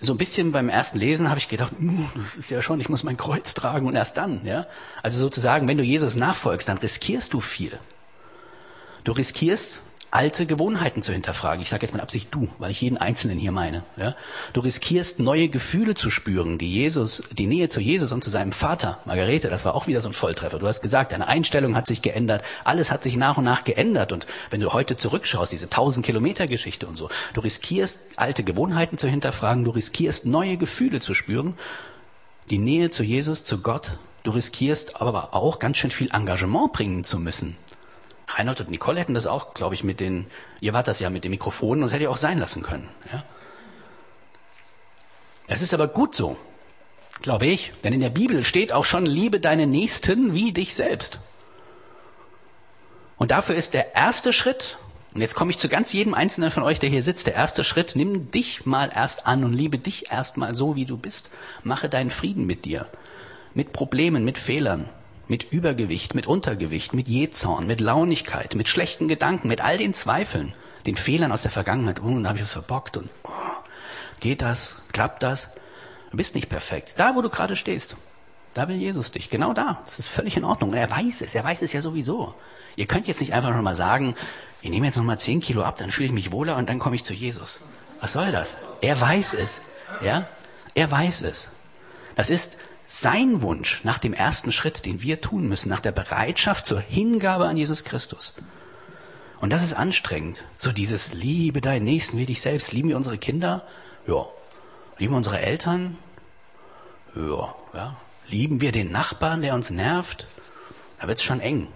so 0.02 0.14
ein 0.14 0.18
bisschen 0.18 0.52
beim 0.52 0.68
ersten 0.68 1.00
Lesen 1.00 1.30
habe 1.30 1.40
ich 1.40 1.48
gedacht, 1.48 1.72
das 2.16 2.36
ist 2.36 2.52
ja 2.52 2.62
schon, 2.62 2.82
ich 2.82 2.90
muss 2.90 3.04
mein 3.04 3.16
Kreuz 3.16 3.54
tragen 3.54 3.88
und 3.88 3.96
erst 3.96 4.18
dann, 4.18 4.46
ja. 4.46 4.68
Also 5.04 5.20
sozusagen, 5.20 5.68
wenn 5.70 5.78
du 5.78 5.84
Jesus 5.84 6.16
nachfolgst, 6.16 6.68
dann 6.68 6.78
riskierst 6.78 7.34
du 7.34 7.40
viel. 7.40 7.80
Du 9.06 9.14
riskierst 9.14 9.82
alte 10.12 10.46
Gewohnheiten 10.46 11.04
zu 11.04 11.12
hinterfragen. 11.12 11.62
Ich 11.62 11.70
sage 11.70 11.86
jetzt 11.86 11.94
mal 11.94 12.02
Absicht 12.02 12.30
du, 12.32 12.50
weil 12.58 12.72
ich 12.72 12.82
jeden 12.82 12.98
Einzelnen 12.98 13.38
hier 13.38 13.52
meine. 13.52 13.84
Ja? 13.96 14.16
Du 14.54 14.62
riskierst 14.62 15.20
neue 15.20 15.50
Gefühle 15.50 15.94
zu 15.94 16.10
spüren, 16.10 16.58
die 16.58 16.72
Jesus, 16.72 17.24
die 17.32 17.46
Nähe 17.46 17.70
zu 17.70 17.80
Jesus 17.80 18.12
und 18.12 18.24
zu 18.24 18.30
seinem 18.30 18.52
Vater. 18.52 19.00
Margarete, 19.06 19.50
das 19.50 19.66
war 19.66 19.76
auch 19.76 19.88
wieder 19.88 20.02
so 20.02 20.10
ein 20.10 20.14
Volltreffer. 20.14 20.60
Du 20.60 20.68
hast 20.68 20.82
gesagt, 20.82 21.12
deine 21.12 21.28
Einstellung 21.28 21.76
hat 21.76 21.88
sich 21.88 22.02
geändert, 22.02 22.44
alles 22.64 22.92
hat 22.92 23.04
sich 23.04 23.18
nach 23.18 23.38
und 23.38 23.44
nach 23.44 23.64
geändert. 23.64 24.12
Und 24.12 24.26
wenn 24.50 24.62
du 24.62 24.74
heute 24.74 24.98
zurückschaust, 24.98 25.52
diese 25.52 25.70
tausend 25.70 26.06
Kilometer 26.06 26.48
Geschichte 26.48 26.88
und 26.88 26.98
so, 26.98 27.10
du 27.34 27.42
riskierst 27.42 28.18
alte 28.18 28.44
Gewohnheiten 28.44 28.98
zu 28.98 29.08
hinterfragen, 29.08 29.64
du 29.64 29.72
riskierst 29.72 30.26
neue 30.26 30.58
Gefühle 30.58 31.02
zu 31.02 31.14
spüren, 31.14 31.56
die 32.50 32.58
Nähe 32.58 32.90
zu 32.90 33.04
Jesus, 33.04 33.44
zu 33.44 33.62
Gott. 33.62 33.98
Du 34.24 34.32
riskierst 34.32 35.02
aber 35.02 35.34
auch 35.34 35.60
ganz 35.60 35.78
schön 35.78 35.92
viel 35.92 36.10
Engagement 36.12 36.74
bringen 36.74 37.04
zu 37.04 37.20
müssen 37.20 37.56
Reinhold 38.30 38.62
und 38.62 38.70
Nicole 38.70 39.00
hätten 39.00 39.16
das 39.16 39.28
auch, 39.28 39.54
glaube 39.54 39.76
ich, 39.76 39.84
mit 39.84 40.00
den, 40.00 40.28
ihr 40.62 40.74
wart 40.74 40.88
das 40.88 41.00
ja 41.00 41.10
mit 41.10 41.24
den 41.24 41.32
Mikrofonen, 41.32 41.82
das 41.82 41.92
hätte 41.92 42.04
ihr 42.04 42.12
auch 42.12 42.18
sein 42.18 42.38
lassen 42.38 42.62
können. 42.62 42.88
Ja? 43.12 43.24
Es 45.48 45.62
ist 45.64 45.74
aber 45.74 45.88
gut 45.88 46.14
so, 46.14 46.38
glaube 47.22 47.48
ich, 47.48 47.74
denn 47.84 47.92
in 47.92 48.02
der 48.02 48.10
Bibel 48.10 48.44
steht 48.44 48.72
auch 48.72 48.86
schon, 48.86 49.06
liebe 49.06 49.40
deine 49.40 49.66
Nächsten 49.66 50.34
wie 50.34 50.52
dich 50.52 50.76
selbst. 50.76 51.20
Und 53.18 53.32
dafür 53.32 53.56
ist 53.56 53.74
der 53.74 53.96
erste 53.96 54.32
Schritt, 54.32 54.78
und 55.14 55.22
jetzt 55.22 55.34
komme 55.34 55.50
ich 55.50 55.58
zu 55.58 55.68
ganz 55.68 55.92
jedem 55.92 56.14
Einzelnen 56.14 56.52
von 56.52 56.62
euch, 56.62 56.80
der 56.80 56.90
hier 56.90 57.02
sitzt, 57.02 57.26
der 57.26 57.34
erste 57.34 57.64
Schritt, 57.64 57.96
nimm 57.96 58.30
dich 58.30 58.68
mal 58.68 58.92
erst 58.94 59.26
an 59.26 59.44
und 59.44 59.54
liebe 59.54 59.80
dich 59.80 60.12
erst 60.12 60.38
mal 60.38 60.54
so, 60.54 60.76
wie 60.76 60.86
du 60.86 60.98
bist. 60.98 61.32
Mache 61.64 61.90
deinen 61.90 62.12
Frieden 62.12 62.46
mit 62.46 62.64
dir, 62.64 62.86
mit 63.56 63.74
Problemen, 63.74 64.24
mit 64.24 64.38
Fehlern, 64.38 64.88
mit 65.30 65.54
Übergewicht, 65.54 66.16
mit 66.16 66.28
Untergewicht, 66.28 66.94
mit 66.94 67.08
Jezorn, 67.08 67.68
mit 67.68 67.80
Launigkeit, 67.80 68.56
mit 68.56 68.68
schlechten 68.68 69.08
Gedanken, 69.08 69.48
mit 69.48 69.62
all 69.62 69.78
den 69.78 69.94
Zweifeln, 69.94 70.54
den 70.88 70.96
Fehlern 70.96 71.32
aus 71.32 71.44
der 71.44 71.52
Vergangenheit. 71.52 72.02
Oh, 72.02 72.20
da 72.20 72.30
habe 72.30 72.40
ich 72.40 72.44
was 72.44 72.52
verbockt 72.52 72.98
und 72.98 73.10
oh, 73.24 73.30
geht 74.20 74.42
das? 74.42 74.76
Klappt 74.92 75.22
das? 75.22 75.56
Du 76.10 76.18
bist 76.18 76.34
nicht 76.34 76.50
perfekt. 76.50 76.96
Da, 76.98 77.16
wo 77.16 77.22
du 77.22 77.30
gerade 77.30 77.56
stehst, 77.56 77.96
da 78.56 78.68
will 78.68 78.78
Jesus 78.78 79.12
dich. 79.12 79.30
Genau 79.30 79.54
da. 79.54 79.82
Das 79.86 80.00
ist 80.00 80.08
völlig 80.08 80.36
in 80.36 80.44
Ordnung. 80.44 80.74
Er 80.74 80.90
weiß 80.90 81.22
es. 81.22 81.36
Er 81.36 81.44
weiß 81.44 81.62
es 81.62 81.74
ja 81.74 81.82
sowieso. 81.82 82.34
Ihr 82.76 82.88
könnt 82.88 83.08
jetzt 83.08 83.22
nicht 83.22 83.34
einfach 83.34 83.54
noch 83.56 83.62
mal 83.62 83.76
sagen, 83.76 84.16
ich 84.64 84.72
nehme 84.72 84.88
jetzt 84.88 84.98
noch 84.98 85.04
mal 85.04 85.20
zehn 85.20 85.42
Kilo 85.42 85.64
ab, 85.64 85.78
dann 85.78 85.92
fühle 85.92 86.08
ich 86.08 86.12
mich 86.12 86.32
wohler 86.32 86.58
und 86.58 86.70
dann 86.70 86.80
komme 86.80 86.96
ich 86.96 87.04
zu 87.04 87.14
Jesus. 87.14 87.62
Was 88.02 88.14
soll 88.14 88.32
das? 88.32 88.58
Er 88.82 89.00
weiß 89.00 89.36
es. 89.36 89.62
Ja? 90.02 90.28
Er 90.74 90.90
weiß 90.90 91.22
es. 91.22 91.50
Das 92.16 92.32
ist 92.32 92.58
sein 92.92 93.44
Wunsch 93.44 93.84
nach 93.84 94.00
dem 94.00 94.14
ersten 94.14 94.52
Schritt, 94.52 94.88
den 94.88 95.04
wir 95.04 95.22
tun 95.22 95.48
müssen, 95.48 95.70
nach 95.70 95.80
der 95.80 95.92
Bereitschaft 95.92 96.66
zur 96.66 96.80
Hingabe 96.80 97.46
an 97.46 97.56
Jesus 97.56 97.84
Christus. 97.84 98.34
Und 99.40 99.54
das 99.54 99.62
ist 99.62 99.74
anstrengend. 99.74 100.44
So 100.58 100.72
dieses 100.72 101.14
Liebe 101.14 101.62
deinen 101.62 101.86
Nächsten 101.86 102.18
wie 102.18 102.26
dich 102.26 102.42
selbst. 102.42 102.74
Lieben 102.74 102.90
wir 102.90 102.98
unsere 102.98 103.20
Kinder? 103.20 103.64
Ja. 104.08 104.26
Lieben 104.98 105.14
wir 105.14 105.18
unsere 105.18 105.40
Eltern? 105.40 106.00
Ja. 107.16 107.54
Lieben 108.28 108.60
wir 108.60 108.72
den 108.72 108.92
Nachbarn, 108.92 109.44
der 109.44 109.54
uns 109.54 109.70
nervt? 109.70 110.26
Da 111.00 111.08
wird's 111.08 111.24
schon 111.24 111.42
eng. 111.42 111.68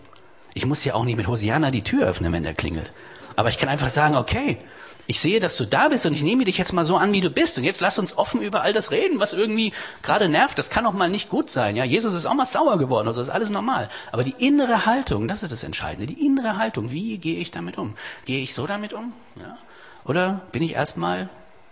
Ich 0.56 0.66
muss 0.66 0.84
ja 0.84 0.96
auch 0.96 1.06
nicht 1.06 1.18
mit 1.18 1.28
Hosiana 1.28 1.70
die 1.70 1.84
Tür 1.84 2.08
öffnen, 2.08 2.34
wenn 2.34 2.44
der 2.44 2.56
klingelt. 2.56 2.92
Aber 3.36 3.50
ich 3.50 3.60
kann 3.60 3.70
einfach 3.70 3.92
sagen, 3.92 4.16
okay, 4.16 4.58
ich 5.06 5.20
sehe, 5.20 5.42
dass 5.42 5.58
du 5.58 5.66
da 5.66 5.90
bist 5.90 6.06
und 6.06 6.14
ich 6.14 6.24
nehme 6.24 6.46
dich 6.46 6.58
jetzt 6.58 6.72
mal 6.72 6.86
so 6.86 6.96
an, 6.96 7.12
wie 7.12 7.20
du 7.20 7.30
bist. 7.30 7.58
Und 7.58 7.66
jetzt 7.66 7.82
lass 7.82 8.00
uns 8.00 8.18
offen 8.18 8.42
über 8.42 8.62
all 8.62 8.72
das 8.72 8.92
reden, 8.92 9.20
was 9.20 9.34
irgendwie 9.34 9.74
gerade 10.02 10.30
nervt. 10.30 10.58
Das 10.58 10.70
kann 10.70 10.86
auch 10.86 10.94
mal 10.94 11.10
nicht 11.10 11.30
gut 11.30 11.50
sein. 11.50 11.76
Ja, 11.76 11.84
Jesus 11.84 12.14
ist 12.14 12.26
auch 12.26 12.34
mal 12.34 12.46
sauer 12.46 12.78
geworden, 12.78 13.08
also 13.08 13.22
ist 13.22 13.30
alles 13.30 13.50
normal. 13.50 13.90
Aber 14.12 14.24
die 14.24 14.36
innere 14.38 14.86
Haltung, 14.86 15.28
das 15.28 15.44
ist 15.44 15.52
das 15.52 15.64
Entscheidende. 15.64 16.08
Die 16.08 16.26
innere 16.26 16.58
Haltung, 16.58 16.92
wie 16.92 17.18
gehe 17.18 17.40
ich 17.40 17.52
damit 17.52 17.78
um? 17.78 17.96
Gehe 18.24 18.42
ich 18.42 18.54
so 18.54 18.66
damit 18.66 18.94
um? 18.94 19.12
Ja? 19.36 19.58
Oder 20.06 20.42
bin 20.54 20.64
ich 20.64 20.74
erstmal 20.74 21.30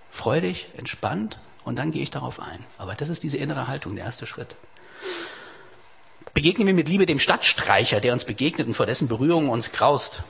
freudig, 0.10 0.68
entspannt 0.76 1.40
und 1.64 1.78
dann 1.78 1.92
gehe 1.92 2.04
ich 2.04 2.12
darauf 2.12 2.42
ein? 2.42 2.66
Aber 2.78 2.96
das 2.96 3.08
ist 3.08 3.24
diese 3.24 3.38
innere 3.38 3.68
Haltung, 3.68 3.96
der 3.96 4.06
erste 4.06 4.26
Schritt. 4.26 4.56
Begegnen 6.34 6.68
wir 6.68 6.74
mit 6.74 6.90
Liebe 6.90 7.06
dem 7.06 7.20
Stadtstreicher, 7.20 8.02
der 8.02 8.12
uns 8.12 8.26
begegnet 8.26 8.68
und 8.68 8.74
vor 8.74 8.86
dessen 8.86 9.08
Berührung 9.08 9.50
uns 9.50 9.72
graust. 9.72 10.24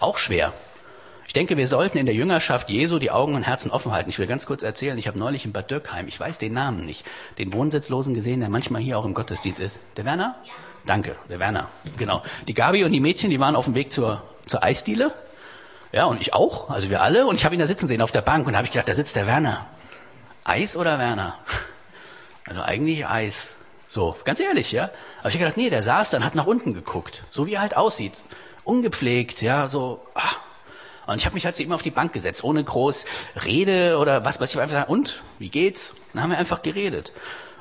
Auch 0.00 0.18
schwer. 0.18 0.52
Ich 1.26 1.32
denke, 1.32 1.56
wir 1.56 1.66
sollten 1.66 1.98
in 1.98 2.06
der 2.06 2.14
Jüngerschaft 2.14 2.68
Jesu 2.68 2.98
die 2.98 3.10
Augen 3.10 3.34
und 3.34 3.42
Herzen 3.42 3.70
offen 3.70 3.92
halten. 3.92 4.10
Ich 4.10 4.18
will 4.18 4.26
ganz 4.26 4.46
kurz 4.46 4.62
erzählen, 4.62 4.96
ich 4.96 5.08
habe 5.08 5.18
neulich 5.18 5.44
in 5.44 5.52
Bad 5.52 5.70
Dürkheim, 5.70 6.08
ich 6.08 6.18
weiß 6.18 6.38
den 6.38 6.52
Namen 6.52 6.78
nicht, 6.78 7.04
den 7.38 7.52
Wohnsitzlosen 7.52 8.14
gesehen, 8.14 8.40
der 8.40 8.48
manchmal 8.48 8.80
hier 8.80 8.98
auch 8.98 9.04
im 9.04 9.14
Gottesdienst 9.14 9.60
ist. 9.60 9.78
Der 9.96 10.04
Werner? 10.04 10.36
Danke, 10.86 11.16
der 11.28 11.40
Werner. 11.40 11.68
Genau. 11.96 12.22
Die 12.46 12.54
Gabi 12.54 12.84
und 12.84 12.92
die 12.92 13.00
Mädchen, 13.00 13.30
die 13.30 13.40
waren 13.40 13.56
auf 13.56 13.64
dem 13.64 13.74
Weg 13.74 13.92
zur, 13.92 14.22
zur 14.46 14.62
Eisdiele. 14.62 15.12
Ja, 15.92 16.04
und 16.04 16.20
ich 16.20 16.32
auch, 16.32 16.70
also 16.70 16.90
wir 16.90 17.02
alle. 17.02 17.26
Und 17.26 17.36
ich 17.36 17.44
habe 17.44 17.54
ihn 17.54 17.58
da 17.58 17.66
sitzen 17.66 17.88
sehen 17.88 18.02
auf 18.02 18.12
der 18.12 18.22
Bank 18.22 18.46
und 18.46 18.52
da 18.52 18.58
habe 18.58 18.66
ich 18.66 18.72
gedacht, 18.72 18.88
da 18.88 18.94
sitzt 18.94 19.16
der 19.16 19.26
Werner. 19.26 19.66
Eis 20.44 20.76
oder 20.76 20.98
Werner? 20.98 21.34
Also 22.48 22.62
eigentlich 22.62 23.04
Eis. 23.04 23.54
So, 23.88 24.14
ganz 24.22 24.38
ehrlich, 24.38 24.70
ja. 24.70 24.90
Aber 25.18 25.30
ich 25.30 25.34
habe 25.34 25.38
gedacht, 25.38 25.56
nee, 25.56 25.68
der 25.68 25.82
saß 25.82 26.10
dann, 26.10 26.24
hat 26.24 26.36
nach 26.36 26.46
unten 26.46 26.74
geguckt, 26.74 27.24
so 27.28 27.48
wie 27.48 27.54
er 27.54 27.60
halt 27.60 27.76
aussieht. 27.76 28.12
Ungepflegt, 28.62 29.42
ja, 29.42 29.66
so, 29.66 30.00
ah, 30.14 30.36
und 31.06 31.18
ich 31.18 31.26
habe 31.26 31.34
mich 31.34 31.44
halt 31.44 31.56
so 31.56 31.62
immer 31.62 31.74
auf 31.74 31.82
die 31.82 31.90
Bank 31.90 32.12
gesetzt, 32.12 32.42
ohne 32.44 32.62
groß 32.62 33.04
Rede 33.44 33.98
oder 33.98 34.24
was, 34.24 34.40
was 34.40 34.54
ich 34.54 34.60
einfach 34.60 34.76
sagen, 34.76 34.92
und, 34.92 35.22
wie 35.38 35.48
geht's? 35.48 35.94
Dann 36.12 36.22
haben 36.22 36.30
wir 36.30 36.38
einfach 36.38 36.62
geredet. 36.62 37.12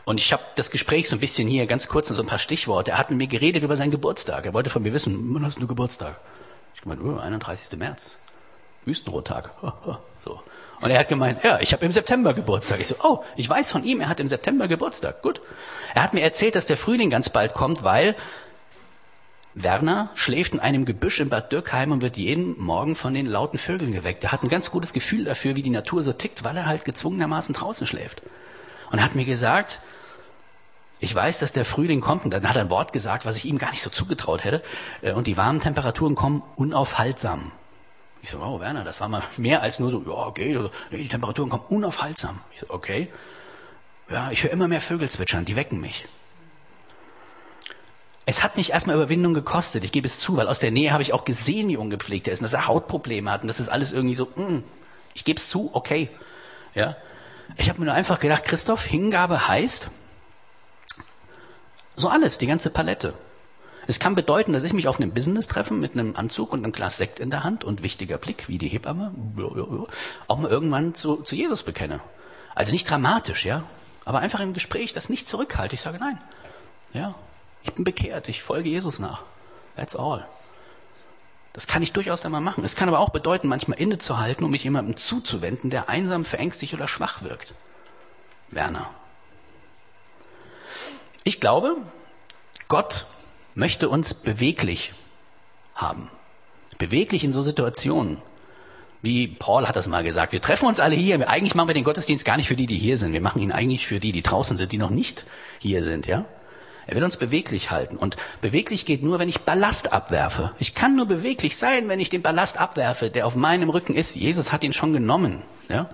Und 0.06 0.20
ich 0.20 0.32
habe 0.32 0.44
das 0.56 0.70
Gespräch 0.70 1.10
so 1.10 1.16
ein 1.16 1.20
bisschen 1.20 1.48
hier, 1.48 1.66
ganz 1.66 1.88
kurz, 1.88 2.10
so 2.10 2.22
ein 2.22 2.28
paar 2.28 2.40
Stichworte. 2.40 2.92
Er 2.92 2.98
hat 3.00 3.10
mit 3.10 3.18
mir 3.18 3.28
geredet 3.28 3.64
über 3.64 3.76
seinen 3.76 3.92
Geburtstag. 3.92 4.46
Er 4.46 4.54
wollte 4.54 4.70
von 4.70 4.84
mir 4.84 4.94
wissen, 4.94 5.34
wann 5.34 5.44
hast 5.44 5.60
du 5.60 5.68
Geburtstag? 5.68 6.20
Ich 6.76 6.82
gemeint, 6.82 7.02
oh, 7.04 7.18
31. 7.18 7.78
März. 7.78 8.18
Wüstenrottag. 8.86 9.52
so. 10.24 10.42
Und 10.82 10.92
er 10.92 11.00
hat 11.00 11.08
gemeint, 11.08 11.44
ja, 11.44 11.60
ich 11.60 11.74
habe 11.74 11.86
im 11.86 11.92
September 11.92 12.36
Geburtstag. 12.36 12.80
Ich 12.80 12.88
so, 12.88 12.96
oh, 13.02 13.24
ich 13.36 13.50
weiß 13.50 13.72
von 13.72 13.84
ihm, 13.84 14.02
er 14.02 14.10
hat 14.10 14.20
im 14.20 14.28
September 14.28 14.68
Geburtstag. 14.68 15.24
Gut. 15.24 15.42
Er 15.96 16.04
hat 16.04 16.14
mir 16.14 16.22
erzählt, 16.22 16.54
dass 16.54 16.68
der 16.68 16.78
Frühling 16.78 17.10
ganz 17.10 17.30
bald 17.30 17.54
kommt, 17.54 17.84
weil 17.84 18.16
Werner 19.56 20.10
schläft 20.16 20.54
in 20.54 20.60
einem 20.60 20.84
Gebüsch 20.84 21.22
in 21.22 21.30
Bad 21.30 21.52
Dürkheim 21.52 21.94
und 21.94 22.02
wird 22.02 22.18
jeden 22.18 22.62
Morgen 22.62 22.96
von 22.96 23.14
den 23.14 23.26
lauten 23.26 23.58
Vögeln 23.58 23.94
geweckt. 23.94 24.26
Er 24.26 24.34
hat 24.34 24.44
ein 24.44 24.50
ganz 24.50 24.70
gutes 24.70 24.92
Gefühl 24.92 25.24
dafür, 25.24 25.56
wie 25.56 25.64
die 25.64 25.70
Natur 25.70 26.04
so 26.04 26.12
tickt, 26.12 26.44
weil 26.44 26.58
er 26.58 26.66
halt 26.66 26.84
gezwungenermaßen 26.84 27.56
draußen 27.56 27.88
schläft. 27.88 28.22
Und 28.92 29.00
er 29.00 29.06
hat 29.06 29.16
mir 29.16 29.24
gesagt, 29.24 29.80
ich 31.00 31.16
weiß, 31.16 31.40
dass 31.40 31.54
der 31.54 31.64
Frühling 31.64 32.02
kommt. 32.02 32.26
Und 32.26 32.32
dann 32.32 32.48
hat 32.48 32.58
er 32.58 32.64
ein 32.64 32.70
Wort 32.70 32.92
gesagt, 32.92 33.26
was 33.26 33.38
ich 33.38 33.46
ihm 33.46 33.58
gar 33.58 33.72
nicht 33.72 33.82
so 33.82 33.90
zugetraut 33.90 34.44
hätte. 34.44 34.62
Äh, 35.02 35.14
und 35.14 35.26
die 35.26 35.38
warmen 35.38 35.62
Temperaturen 35.62 36.16
kommen 36.16 36.44
unaufhaltsam. 36.58 37.52
Ich 38.22 38.32
so, 38.32 38.40
oh 38.40 38.60
Werner, 38.60 38.84
das 38.84 39.00
war 39.00 39.08
mal 39.08 39.24
mehr 39.38 39.62
als 39.62 39.80
nur 39.80 39.90
so, 39.90 40.04
ja, 40.06 40.32
geht. 40.32 40.58
Oder, 40.58 40.72
nee, 40.92 41.04
die 41.04 41.08
Temperaturen 41.08 41.50
kommen 41.50 41.64
unaufhaltsam. 41.70 42.42
Ich 42.54 42.60
so, 42.60 42.70
okay. 42.70 43.08
Ja, 44.10 44.32
ich 44.32 44.44
höre 44.44 44.52
immer 44.52 44.68
mehr 44.68 44.82
Vögel 44.82 45.10
zwitschern, 45.10 45.46
die 45.46 45.56
wecken 45.56 45.80
mich. 45.80 46.08
Es 48.26 48.44
hat 48.44 48.58
mich 48.58 48.72
erstmal 48.72 48.96
Überwindung 48.96 49.36
gekostet, 49.36 49.84
ich 49.84 49.92
gebe 49.92 50.08
es 50.08 50.20
zu, 50.20 50.36
weil 50.36 50.48
aus 50.48 50.60
der 50.60 50.72
Nähe 50.72 50.92
habe 50.92 51.04
ich 51.04 51.14
auch 51.14 51.26
gesehen, 51.26 51.70
wie 51.70 51.78
ungepflegt 51.78 52.28
er 52.28 52.34
ist 52.34 52.40
und 52.40 52.46
dass 52.46 52.54
er 52.54 52.68
Hautprobleme 52.68 53.30
hat 53.30 53.42
und 53.42 53.48
das 53.48 53.60
ist 53.60 53.70
alles 53.70 53.94
irgendwie 53.94 54.16
so, 54.16 54.26
mm, 54.26 54.64
ich 55.14 55.26
gebe 55.26 55.40
es 55.40 55.50
zu, 55.50 55.70
okay. 55.74 56.10
Ja. 56.74 56.96
Ich 57.58 57.70
habe 57.70 57.80
mir 57.80 57.86
nur 57.86 57.94
einfach 57.94 58.20
gedacht, 58.20 58.44
Christoph, 58.44 58.84
Hingabe 58.84 59.48
heißt 59.48 59.90
so 61.96 62.10
alles, 62.10 62.40
die 62.40 62.48
ganze 62.48 62.72
Palette. 62.72 63.14
Es 63.88 64.00
kann 64.00 64.16
bedeuten, 64.16 64.54
dass 64.54 64.64
ich 64.64 64.74
mich 64.74 64.88
auf 64.88 65.00
einem 65.00 65.12
Business 65.12 65.48
treffen 65.48 65.80
mit 65.80 65.94
einem 65.94 66.16
Anzug 66.16 66.52
und 66.52 66.64
einem 66.64 66.74
Glas 66.74 66.98
Sekt 66.98 67.20
in 67.20 67.30
der 67.30 67.44
Hand 67.44 67.64
und 67.64 67.84
wichtiger 67.84 68.18
Blick, 68.18 68.48
wie 68.50 68.58
die 68.58 68.68
Hebamme, 68.68 69.14
auch 70.28 70.40
mal 70.40 70.50
irgendwann 70.50 70.96
zu, 70.96 71.18
zu 71.18 71.36
Jesus 71.36 71.62
bekenne. 71.62 72.00
Also 72.56 72.72
nicht 72.72 72.90
dramatisch, 72.90 73.46
ja, 73.46 73.64
aber 74.04 74.20
einfach 74.20 74.40
im 74.40 74.54
Gespräch 74.54 74.94
das 74.94 75.10
nicht 75.10 75.28
zurückhalte. 75.28 75.76
Ich 75.76 75.82
sage 75.82 76.00
nein. 76.00 76.20
Ja, 76.94 77.14
ich 77.66 77.74
bin 77.74 77.84
bekehrt, 77.84 78.30
ich 78.30 78.42
folge 78.42 78.70
Jesus 78.70 79.00
nach. 79.00 79.24
That's 79.76 79.96
all. 79.96 80.26
Das 81.52 81.68
kann 81.68 81.82
ich 81.82 81.94
durchaus 81.94 82.26
einmal 82.26 82.42
machen. 82.42 82.64
Es 82.64 82.76
kann 82.76 82.90
aber 82.90 83.00
auch 83.00 83.10
bedeuten, 83.10 83.48
manchmal 83.48 83.80
innezuhalten, 83.80 84.46
um 84.46 84.52
mich 84.52 84.64
jemandem 84.64 84.98
zuzuwenden, 84.98 85.70
der 85.70 85.90
einsam, 85.90 86.26
verängstigt 86.26 86.74
oder 86.74 86.88
schwach 86.88 87.24
wirkt. 87.24 87.54
Werner. 88.50 88.90
Ich 91.24 91.42
glaube, 91.42 91.78
Gott 92.68 93.06
möchte 93.56 93.90
uns 93.90 94.14
beweglich 94.14 94.94
haben. 95.74 96.10
Beweglich 96.78 97.24
in 97.24 97.32
so 97.32 97.42
Situationen. 97.42 98.18
Wie 99.02 99.28
Paul 99.28 99.68
hat 99.68 99.76
das 99.76 99.88
mal 99.88 100.04
gesagt. 100.04 100.34
Wir 100.34 100.42
treffen 100.42 100.68
uns 100.68 100.80
alle 100.80 100.96
hier. 100.96 101.28
Eigentlich 101.30 101.56
machen 101.56 101.70
wir 101.70 101.74
den 101.74 101.84
Gottesdienst 101.84 102.26
gar 102.26 102.38
nicht 102.38 102.48
für 102.48 102.56
die, 102.56 102.68
die 102.68 102.78
hier 102.78 102.98
sind. 102.98 103.14
Wir 103.14 103.22
machen 103.22 103.42
ihn 103.42 103.52
eigentlich 103.52 103.88
für 103.88 104.00
die, 104.00 104.12
die 104.12 104.24
draußen 104.24 104.58
sind, 104.58 104.72
die 104.72 104.78
noch 104.78 104.90
nicht 104.90 105.26
hier 105.60 105.84
sind, 105.84 106.06
ja? 106.06 106.26
Er 106.88 106.96
will 106.96 107.04
uns 107.04 107.18
beweglich 107.18 107.72
halten. 107.72 107.98
Und 107.98 108.16
beweglich 108.42 108.86
geht 108.86 109.02
nur, 109.02 109.18
wenn 109.18 109.30
ich 109.30 109.42
Ballast 109.42 109.92
abwerfe. 109.92 110.54
Ich 110.60 110.76
kann 110.76 110.96
nur 110.96 111.08
beweglich 111.08 111.58
sein, 111.58 111.88
wenn 111.90 112.00
ich 112.00 112.10
den 112.10 112.22
Ballast 112.22 112.60
abwerfe, 112.60 113.10
der 113.10 113.26
auf 113.26 113.36
meinem 113.36 113.70
Rücken 113.70 113.96
ist. 113.96 114.16
Jesus 114.16 114.52
hat 114.52 114.64
ihn 114.64 114.74
schon 114.74 114.94
genommen. 114.94 115.42
Ja? 115.68 115.90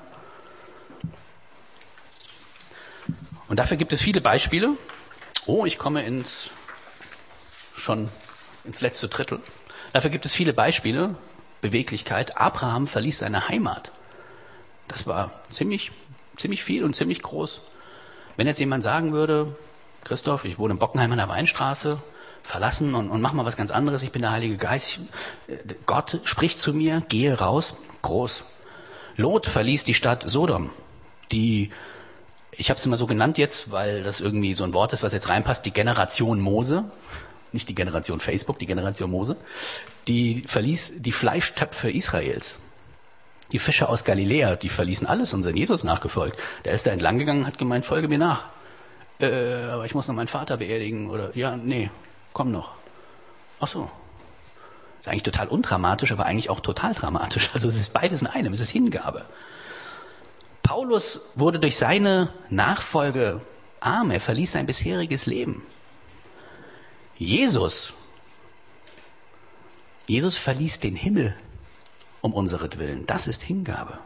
Und 3.48 3.58
dafür 3.58 3.78
gibt 3.78 3.94
es 3.94 4.02
viele 4.02 4.22
Beispiele. 4.22 4.78
Oh, 5.46 5.66
ich 5.66 5.78
komme 5.78 6.04
ins, 6.04 6.50
schon 7.74 8.10
ins 8.66 8.82
letzte 8.82 9.08
Drittel. 9.08 9.40
Dafür 9.94 10.10
gibt 10.10 10.26
es 10.26 10.34
viele 10.34 10.54
Beispiele. 10.54 11.16
Beweglichkeit. 11.62 12.38
Abraham 12.38 12.88
verließ 12.88 13.20
seine 13.20 13.48
Heimat. 13.48 13.92
Das 14.88 15.08
war 15.08 15.32
ziemlich, 15.50 15.92
ziemlich 16.36 16.64
viel 16.64 16.84
und 16.84 16.96
ziemlich 16.96 17.22
groß. 17.22 17.62
Wenn 18.36 18.48
jetzt 18.48 18.60
jemand 18.60 18.84
sagen 18.84 19.14
würde, 19.14 19.56
Christoph, 20.04 20.46
ich 20.46 20.58
wohne 20.58 20.74
in 20.74 20.80
Bockenheim 20.80 21.12
an 21.12 21.18
der 21.18 21.30
Weinstraße, 21.30 22.00
verlassen 22.44 22.96
und, 22.96 23.10
und 23.10 23.22
mach 23.22 23.34
mal 23.34 23.46
was 23.46 23.58
ganz 23.58 23.72
anderes. 23.72 24.04
Ich 24.04 24.12
bin 24.12 24.22
der 24.22 24.32
Heilige 24.32 24.58
Geist. 24.58 25.00
Gott 25.86 26.20
spricht 26.24 26.60
zu 26.60 26.74
mir, 26.74 27.04
gehe 27.08 27.38
raus. 27.38 27.78
Groß. 28.02 28.44
Lot 29.16 29.46
verließ 29.46 29.84
die 29.84 29.94
Stadt 29.94 30.28
Sodom, 30.28 30.72
die, 31.32 31.70
ich 32.52 32.70
habe 32.70 32.80
es 32.80 32.86
immer 32.86 32.98
so 32.98 33.06
genannt 33.06 33.38
jetzt, 33.38 33.72
weil 33.72 34.04
das 34.04 34.22
irgendwie 34.22 34.54
so 34.54 34.64
ein 34.64 34.74
Wort 34.74 34.94
ist, 34.94 35.04
was 35.04 35.14
jetzt 35.14 35.30
reinpasst, 35.30 35.66
die 35.66 35.72
Generation 35.72 36.40
Mose, 36.40 36.86
nicht 37.52 37.70
die 37.70 37.76
Generation 37.76 38.20
Facebook, 38.20 38.58
die 38.58 38.66
Generation 38.66 39.12
Mose, 39.12 39.36
die 40.08 40.44
verließ 40.48 40.94
die 40.98 41.12
Fleischtöpfe 41.12 41.92
Israels. 41.92 42.56
Die 43.52 43.60
Fischer 43.60 43.90
aus 43.90 44.06
Galiläa, 44.06 44.56
die 44.56 44.70
verließen 44.70 45.06
alles 45.06 45.34
und 45.34 45.44
sind 45.44 45.58
Jesus 45.58 45.84
nachgefolgt. 45.84 46.40
Der 46.64 46.74
ist 46.74 46.88
da 46.88 46.92
entlang 46.92 47.20
gegangen, 47.20 47.46
hat 47.46 47.58
gemeint, 47.58 47.86
folge 47.86 48.08
mir 48.08 48.18
nach 48.18 48.46
äh, 49.24 49.72
aber 49.72 49.86
ich 49.86 49.96
muss 49.96 50.08
noch 50.08 50.16
meinen 50.16 50.28
Vater 50.28 50.58
beerdigen 50.58 51.10
oder 51.10 51.36
ja, 51.36 51.56
nee, 51.56 51.90
komm 52.34 52.52
noch. 52.52 52.74
Ach 53.60 53.68
so. 53.68 53.90
Ist 55.02 55.08
eigentlich 55.08 55.24
total 55.24 55.48
undramatisch, 55.48 56.12
aber 56.12 56.26
eigentlich 56.26 56.50
auch 56.50 56.60
total 56.60 56.94
dramatisch. 56.94 57.50
Also 57.54 57.70
es 57.70 57.76
ist 57.76 57.94
beides 57.94 58.22
in 58.22 58.28
einem, 58.28 58.54
es 58.54 58.60
ist 58.60 58.70
Hingabe. 58.70 59.26
Paulus 60.64 61.32
wurde 61.36 61.60
durch 61.60 61.78
seine 61.78 62.30
Nachfolge 62.50 63.42
arm, 63.80 64.12
er 64.12 64.20
verließ 64.20 64.52
sein 64.52 64.68
bisheriges 64.68 65.26
Leben. 65.26 65.64
Jesus, 67.18 67.94
Jesus 70.08 70.38
verließ 70.38 70.80
den 70.80 70.96
Himmel 70.96 71.36
um 72.22 72.34
unseretwillen. 72.34 73.06
Das 73.08 73.28
ist 73.28 73.44
Hingabe. 73.44 73.98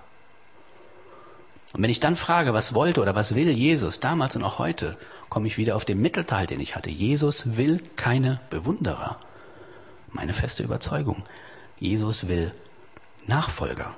Und 1.75 1.83
wenn 1.83 1.89
ich 1.89 1.99
dann 1.99 2.15
frage, 2.15 2.53
was 2.53 2.73
wollte 2.73 3.01
oder 3.01 3.15
was 3.15 3.35
will 3.35 3.49
Jesus 3.49 3.99
damals 3.99 4.37
und 4.37 4.45
auch 4.45 4.59
heute, 4.59 4.97
komme 5.27 5.47
ich 5.47 5.57
wieder 5.57 5.75
auf 5.75 5.83
den 5.83 5.99
Mittelteil, 5.99 6.47
den 6.47 6.61
ich 6.61 6.73
hatte. 6.73 6.89
Jesus 6.89 7.57
will 7.57 7.81
keine 7.97 8.39
Bewunderer. 8.49 9.17
Meine 10.09 10.31
feste 10.31 10.63
Überzeugung. 10.63 11.23
Jesus 11.77 12.29
will 12.29 12.53
Nachfolger. 13.27 13.93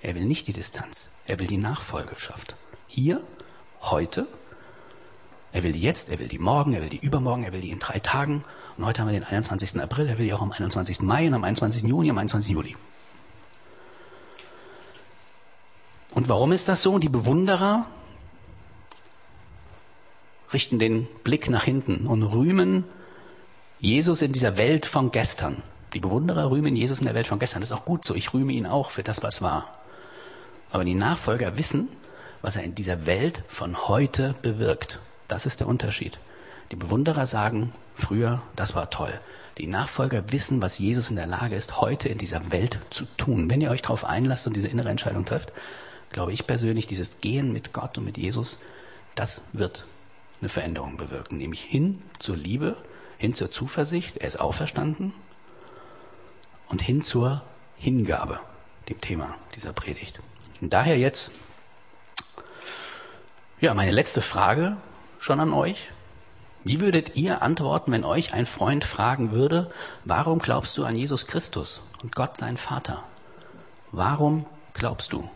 Er 0.00 0.14
will 0.14 0.24
nicht 0.24 0.46
die 0.46 0.54
Distanz. 0.54 1.12
Er 1.26 1.38
will 1.38 1.48
die 1.48 1.58
Nachfolgeschaft. 1.58 2.56
Hier, 2.86 3.20
heute. 3.82 4.26
Er 5.52 5.62
will 5.64 5.72
die 5.72 5.82
jetzt, 5.82 6.08
er 6.08 6.18
will 6.18 6.28
die 6.28 6.38
morgen, 6.38 6.72
er 6.72 6.80
will 6.80 6.88
die 6.88 7.04
übermorgen, 7.04 7.44
er 7.44 7.52
will 7.52 7.60
die 7.60 7.72
in 7.72 7.78
drei 7.78 7.98
Tagen. 7.98 8.42
Und 8.78 8.86
heute 8.86 9.02
haben 9.02 9.08
wir 9.08 9.20
den 9.20 9.28
21. 9.28 9.78
April, 9.82 10.08
er 10.08 10.16
will 10.16 10.24
die 10.24 10.32
auch 10.32 10.40
am 10.40 10.52
21. 10.52 11.02
Mai 11.02 11.26
und 11.26 11.34
am 11.34 11.44
21. 11.44 11.82
Juni, 11.82 12.08
am 12.08 12.16
21. 12.16 12.54
Juli. 12.54 12.74
Warum 16.28 16.52
ist 16.52 16.68
das 16.68 16.82
so? 16.82 16.98
Die 16.98 17.08
Bewunderer 17.08 17.86
richten 20.52 20.78
den 20.78 21.06
Blick 21.24 21.48
nach 21.48 21.64
hinten 21.64 22.06
und 22.06 22.22
rühmen 22.22 22.84
Jesus 23.80 24.20
in 24.20 24.32
dieser 24.32 24.58
Welt 24.58 24.84
von 24.84 25.10
gestern. 25.10 25.62
Die 25.94 26.00
Bewunderer 26.00 26.50
rühmen 26.50 26.76
Jesus 26.76 26.98
in 26.98 27.06
der 27.06 27.14
Welt 27.14 27.28
von 27.28 27.38
gestern. 27.38 27.60
Das 27.60 27.70
ist 27.70 27.76
auch 27.76 27.86
gut 27.86 28.04
so. 28.04 28.14
Ich 28.14 28.34
rühme 28.34 28.52
ihn 28.52 28.66
auch 28.66 28.90
für 28.90 29.02
das, 29.02 29.22
was 29.22 29.40
war. 29.40 29.72
Aber 30.70 30.84
die 30.84 30.94
Nachfolger 30.94 31.56
wissen, 31.56 31.88
was 32.42 32.56
er 32.56 32.62
in 32.62 32.74
dieser 32.74 33.06
Welt 33.06 33.42
von 33.48 33.88
heute 33.88 34.34
bewirkt. 34.42 35.00
Das 35.28 35.46
ist 35.46 35.60
der 35.60 35.66
Unterschied. 35.66 36.18
Die 36.72 36.76
Bewunderer 36.76 37.24
sagen 37.24 37.72
früher, 37.94 38.42
das 38.54 38.74
war 38.74 38.90
toll. 38.90 39.18
Die 39.56 39.66
Nachfolger 39.66 40.30
wissen, 40.30 40.60
was 40.60 40.78
Jesus 40.78 41.08
in 41.08 41.16
der 41.16 41.26
Lage 41.26 41.56
ist, 41.56 41.80
heute 41.80 42.10
in 42.10 42.18
dieser 42.18 42.52
Welt 42.52 42.80
zu 42.90 43.06
tun. 43.16 43.48
Wenn 43.48 43.62
ihr 43.62 43.70
euch 43.70 43.80
darauf 43.80 44.04
einlasst 44.04 44.46
und 44.46 44.54
diese 44.54 44.68
innere 44.68 44.90
Entscheidung 44.90 45.24
trefft, 45.24 45.52
glaube 46.10 46.32
ich 46.32 46.46
persönlich, 46.46 46.86
dieses 46.86 47.20
Gehen 47.20 47.52
mit 47.52 47.72
Gott 47.72 47.98
und 47.98 48.04
mit 48.04 48.18
Jesus, 48.18 48.58
das 49.14 49.44
wird 49.52 49.86
eine 50.40 50.48
Veränderung 50.48 50.96
bewirken, 50.96 51.38
nämlich 51.38 51.62
hin 51.62 52.02
zur 52.18 52.36
Liebe, 52.36 52.76
hin 53.18 53.34
zur 53.34 53.50
Zuversicht, 53.50 54.18
er 54.18 54.26
ist 54.28 54.40
auferstanden 54.40 55.12
und 56.68 56.82
hin 56.82 57.02
zur 57.02 57.42
Hingabe, 57.76 58.40
dem 58.88 59.00
Thema 59.00 59.34
dieser 59.54 59.72
Predigt. 59.72 60.20
Und 60.60 60.72
daher 60.72 60.98
jetzt, 60.98 61.32
ja, 63.60 63.74
meine 63.74 63.90
letzte 63.90 64.22
Frage 64.22 64.76
schon 65.18 65.40
an 65.40 65.52
euch. 65.52 65.90
Wie 66.64 66.80
würdet 66.80 67.16
ihr 67.16 67.42
antworten, 67.42 67.92
wenn 67.92 68.04
euch 68.04 68.34
ein 68.34 68.46
Freund 68.46 68.84
fragen 68.84 69.32
würde, 69.32 69.70
warum 70.04 70.38
glaubst 70.38 70.76
du 70.76 70.84
an 70.84 70.96
Jesus 70.96 71.26
Christus 71.26 71.82
und 72.02 72.14
Gott 72.14 72.36
sein 72.36 72.56
Vater? 72.56 73.04
Warum 73.90 74.44
glaubst 74.74 75.12
du 75.12 75.28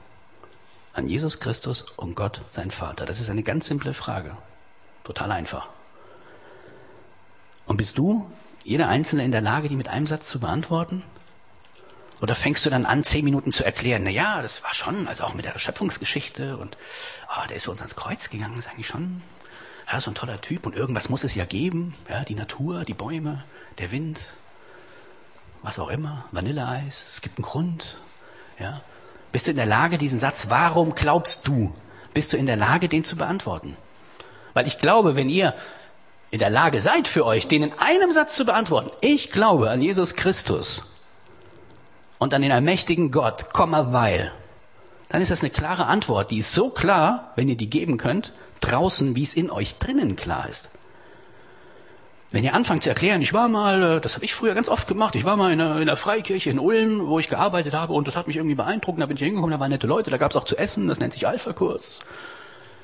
an 0.93 1.09
Jesus 1.09 1.41
Christus 1.41 1.83
und 1.97 2.15
Gott 2.15 2.43
sein 2.49 2.71
Vater? 2.71 3.07
Das 3.07 3.21
ist 3.21 3.31
eine 3.31 3.43
ganz 3.43 3.67
simple 3.67 3.95
Frage. 3.95 4.37
Total 5.05 5.33
einfach. 5.33 5.69
Und 7.67 7.77
bist 7.77 7.99
du, 7.99 8.31
jeder 8.65 8.89
Einzelne, 8.89 9.25
in 9.25 9.33
der 9.33 9.41
Lage, 9.41 9.69
die 9.69 9.77
mit 9.77 9.89
einem 9.89 10.07
Satz 10.07 10.29
zu 10.29 10.41
beantworten? 10.41 11.03
Oder 12.21 12.37
fängst 12.37 12.65
du 12.65 12.71
dann 12.71 12.87
an, 12.87 13.03
zehn 13.03 13.25
Minuten 13.25 13.51
zu 13.51 13.65
erklären, 13.65 14.03
na 14.05 14.11
ja, 14.11 14.43
das 14.43 14.63
war 14.63 14.75
schon, 14.75 15.09
also 15.09 15.25
auch 15.25 15.35
mit 15.35 15.45
der 15.45 15.59
Schöpfungsgeschichte 15.59 16.57
und 16.57 16.77
oh, 17.29 17.47
der 17.49 17.57
ist 17.57 17.65
für 17.65 17.73
uns 17.73 17.81
ans 17.81 17.97
Kreuz 17.97 18.31
gegangen, 18.31 18.57
ist 18.57 18.69
eigentlich 18.69 18.87
schon, 18.87 19.23
ja, 19.91 20.01
so 20.01 20.11
ein 20.13 20.15
toller 20.15 20.41
Typ 20.41 20.65
und 20.65 20.77
irgendwas 20.77 21.09
muss 21.09 21.25
es 21.25 21.35
ja 21.35 21.45
geben, 21.45 21.95
ja, 22.09 22.23
die 22.23 22.37
Natur, 22.37 22.85
die 22.85 22.95
Bäume, 22.95 23.43
der 23.79 23.91
Wind, 23.91 24.21
was 25.63 25.81
auch 25.81 25.89
immer, 25.89 26.25
Vanilleeis, 26.31 27.09
es 27.13 27.21
gibt 27.23 27.39
einen 27.39 27.45
Grund, 27.45 27.99
ja. 28.59 28.83
Bist 29.33 29.47
du 29.47 29.51
in 29.51 29.57
der 29.57 29.67
Lage, 29.67 29.99
diesen 29.99 30.19
Satz, 30.19 30.47
warum 30.51 30.95
glaubst 30.95 31.49
du, 31.49 31.73
bist 32.13 32.33
du 32.33 32.37
in 32.37 32.47
der 32.47 32.57
Lage, 32.57 32.89
den 32.89 33.03
zu 33.03 33.17
beantworten? 33.17 33.77
Weil 34.53 34.67
ich 34.67 34.79
glaube, 34.79 35.17
wenn 35.17 35.31
ihr 35.31 35.55
in 36.31 36.39
der 36.39 36.51
Lage 36.51 36.81
seid 36.81 37.09
für 37.09 37.25
euch, 37.25 37.49
den 37.49 37.63
in 37.63 37.73
einem 37.79 38.13
Satz 38.13 38.35
zu 38.37 38.45
beantworten, 38.45 38.91
ich 39.01 39.31
glaube 39.31 39.71
an 39.71 39.83
Jesus 39.83 40.15
Christus 40.15 40.83
und 42.19 42.35
an 42.35 42.43
den 42.43 42.53
allmächtigen 42.53 43.11
Gott, 43.11 43.53
Komma, 43.53 43.93
weil, 43.93 44.33
dann 45.09 45.23
ist 45.23 45.31
das 45.31 45.41
eine 45.41 45.51
klare 45.51 45.87
Antwort, 45.87 46.31
die 46.31 46.39
ist 46.39 46.53
so 46.53 46.71
klar, 46.71 47.33
wenn 47.35 47.49
ihr 47.49 47.57
die 47.57 47.71
geben 47.71 47.97
könnt, 47.97 48.33
draußen, 48.61 49.15
wie 49.15 49.23
es 49.23 49.35
in 49.35 49.51
euch 49.51 49.79
drinnen 49.79 50.17
klar 50.17 50.49
ist. 50.49 50.71
Wenn 52.33 52.45
ihr 52.45 52.55
anfangt 52.55 52.83
zu 52.83 52.89
erklären, 52.89 53.21
ich 53.21 53.33
war 53.33 53.47
mal, 53.49 53.83
äh, 53.83 54.01
das 54.01 54.15
habe 54.15 54.25
ich 54.25 54.35
früher 54.35 54.55
ganz 54.55 54.69
oft 54.69 54.89
gemacht, 54.89 55.15
ich 55.15 55.25
war 55.25 55.37
mal 55.37 55.53
in 55.53 55.61
einer, 55.61 55.77
in 55.77 55.83
einer 55.83 55.97
Freikirche 55.97 56.51
in 56.51 56.59
Ulm, 56.59 57.07
wo 57.07 57.19
ich 57.19 57.29
gearbeitet 57.29 57.75
habe 57.75 57.93
und 57.93 58.09
das 58.09 58.17
hat 58.17 58.27
mich 58.27 58.37
irgendwie 58.37 58.55
beeindruckt, 58.55 59.01
da 59.01 59.07
bin 59.07 59.17
ich 59.17 59.23
hingekommen, 59.23 59.51
da 59.51 59.61
waren 59.61 59.71
nette 59.71 59.87
Leute, 59.87 60.11
da 60.11 60.17
gab 60.17 60.31
es 60.31 60.37
auch 60.37 60.45
zu 60.45 60.57
essen, 60.57 60.89
das 60.89 60.99
nennt 60.99 61.13
sich 61.13 61.27
Alpha-Kurs. 61.27 62.01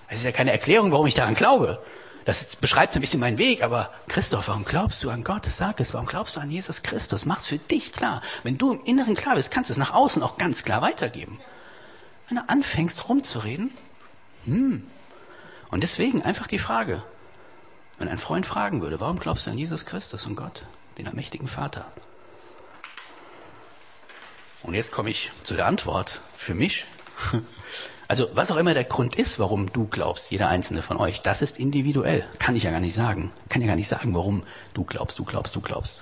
Das 0.09 0.19
ist 0.19 0.25
ja 0.25 0.33
keine 0.33 0.53
Erklärung, 0.53 0.93
warum 0.93 1.07
ich 1.07 1.15
daran 1.15 1.35
glaube. 1.35 1.83
Das 2.25 2.57
beschreibt 2.57 2.93
so 2.93 2.99
ein 2.99 3.01
bisschen 3.01 3.21
meinen 3.21 3.39
Weg, 3.39 3.63
aber 3.63 3.91
Christoph, 4.07 4.49
warum 4.49 4.67
glaubst 4.67 5.03
du 5.03 5.09
an 5.09 5.25
Gott? 5.25 5.47
Sag 5.47 5.81
es, 5.81 5.95
warum 5.95 6.07
glaubst 6.07 6.37
du 6.37 6.41
an 6.41 6.51
Jesus 6.51 6.83
Christus? 6.83 7.25
Mach's 7.25 7.47
für 7.47 7.57
dich 7.57 7.93
klar. 7.93 8.23
Wenn 8.43 8.59
du 8.59 8.73
im 8.73 8.85
Inneren 8.85 9.15
klar 9.15 9.35
bist, 9.37 9.51
kannst 9.51 9.71
du 9.71 9.73
es 9.73 9.79
nach 9.79 9.95
außen 9.95 10.23
auch 10.23 10.37
ganz 10.37 10.63
klar 10.63 10.83
weitergeben. 10.83 11.39
Wenn 12.29 12.37
du 12.37 12.45
anfängst 12.47 13.09
rumzureden, 13.09 13.73
hm. 14.45 14.83
Und 15.71 15.83
deswegen 15.83 16.23
einfach 16.23 16.47
die 16.47 16.59
Frage, 16.59 17.03
wenn 17.99 18.09
ein 18.09 18.19
Freund 18.19 18.47
fragen 18.47 18.81
würde, 18.81 19.01
warum 19.01 19.19
glaubst 19.19 19.47
du 19.47 19.51
an 19.51 19.59
Jesus 19.59 19.85
Christus 19.85 20.27
und 20.27 20.37
Gott, 20.37 20.65
den 20.97 21.07
allmächtigen 21.07 21.49
Vater? 21.49 21.87
Und 24.63 24.75
jetzt 24.75 24.93
komme 24.93 25.11
ich 25.11 25.31
zu 25.45 25.55
der 25.55 25.67
Antwort 25.67 26.21
für 26.37 26.55
mich. 26.55 26.85
Also 28.11 28.31
was 28.33 28.51
auch 28.51 28.57
immer 28.57 28.73
der 28.73 28.85
Grund 28.85 29.17
ist, 29.17 29.39
warum 29.39 29.71
du 29.71 29.87
glaubst, 29.87 30.31
jeder 30.31 30.49
einzelne 30.49 30.81
von 30.81 30.97
euch, 30.97 31.21
das 31.21 31.43
ist 31.43 31.59
individuell. 31.59 32.27
Kann 32.39 32.57
ich 32.57 32.63
ja 32.63 32.71
gar 32.71 32.81
nicht 32.81 32.95
sagen. 32.95 33.33
Kann 33.51 33.61
ja 33.61 33.69
gar 33.69 33.77
nicht 33.77 33.87
sagen, 33.87 34.15
warum 34.15 34.45
du 34.73 34.83
glaubst, 34.83 35.19
du 35.19 35.25
glaubst, 35.27 35.55
du 35.55 35.61
glaubst. 35.61 36.01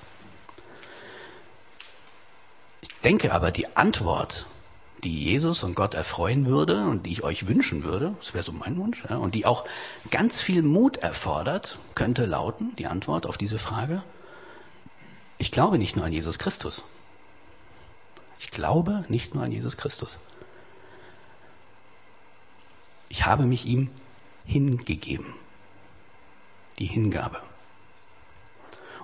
Ich 2.81 2.95
denke 3.01 3.33
aber, 3.33 3.51
die 3.51 3.77
Antwort, 3.77 4.47
die 5.05 5.25
Jesus 5.25 5.63
und 5.63 5.75
Gott 5.75 5.95
erfreuen 5.95 6.47
würde 6.47 6.87
und 6.87 7.07
die 7.07 7.13
ich 7.13 7.23
euch 7.23 7.47
wünschen 7.47 7.85
würde, 7.85 8.15
das 8.21 8.35
wäre 8.35 8.45
so 8.45 8.53
mein 8.53 8.77
Wunsch, 8.77 9.05
ja, 9.09 9.17
und 9.17 9.35
die 9.35 9.47
auch 9.47 9.65
ganz 10.11 10.41
viel 10.41 10.63
Mut 10.63 10.97
erfordert, 10.97 11.79
könnte 11.95 12.27
lauten, 12.27 12.75
die 12.77 12.87
Antwort 12.87 13.27
auf 13.27 13.39
diese 13.39 13.59
Frage, 13.59 14.03
ich 15.39 15.51
glaube 15.51 15.79
nicht 15.79 15.97
nur 15.97 16.05
an 16.05 16.13
Jesus 16.13 16.39
Christus. 16.39 16.85
Ich 18.39 18.51
glaube 18.51 19.05
nicht 19.09 19.35
nur 19.35 19.45
an 19.45 19.53
Jesus 19.53 19.77
Christus. 19.77 20.19
Ich 23.09 23.27
habe 23.27 23.45
mich 23.45 23.67
ihm 23.67 23.91
hingegeben. 24.45 25.35
Die 26.79 26.87
Hingabe. 26.87 27.41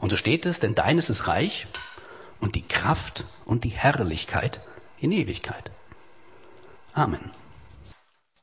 Und 0.00 0.10
so 0.10 0.16
steht 0.16 0.46
es, 0.46 0.60
denn 0.60 0.74
deines 0.74 1.08
ist 1.10 1.26
Reich 1.26 1.66
und 2.40 2.54
die 2.54 2.66
Kraft 2.66 3.24
und 3.44 3.64
die 3.64 3.70
Herrlichkeit 3.70 4.60
in 4.98 5.12
Ewigkeit. 5.12 5.70
Amen. 6.96 7.41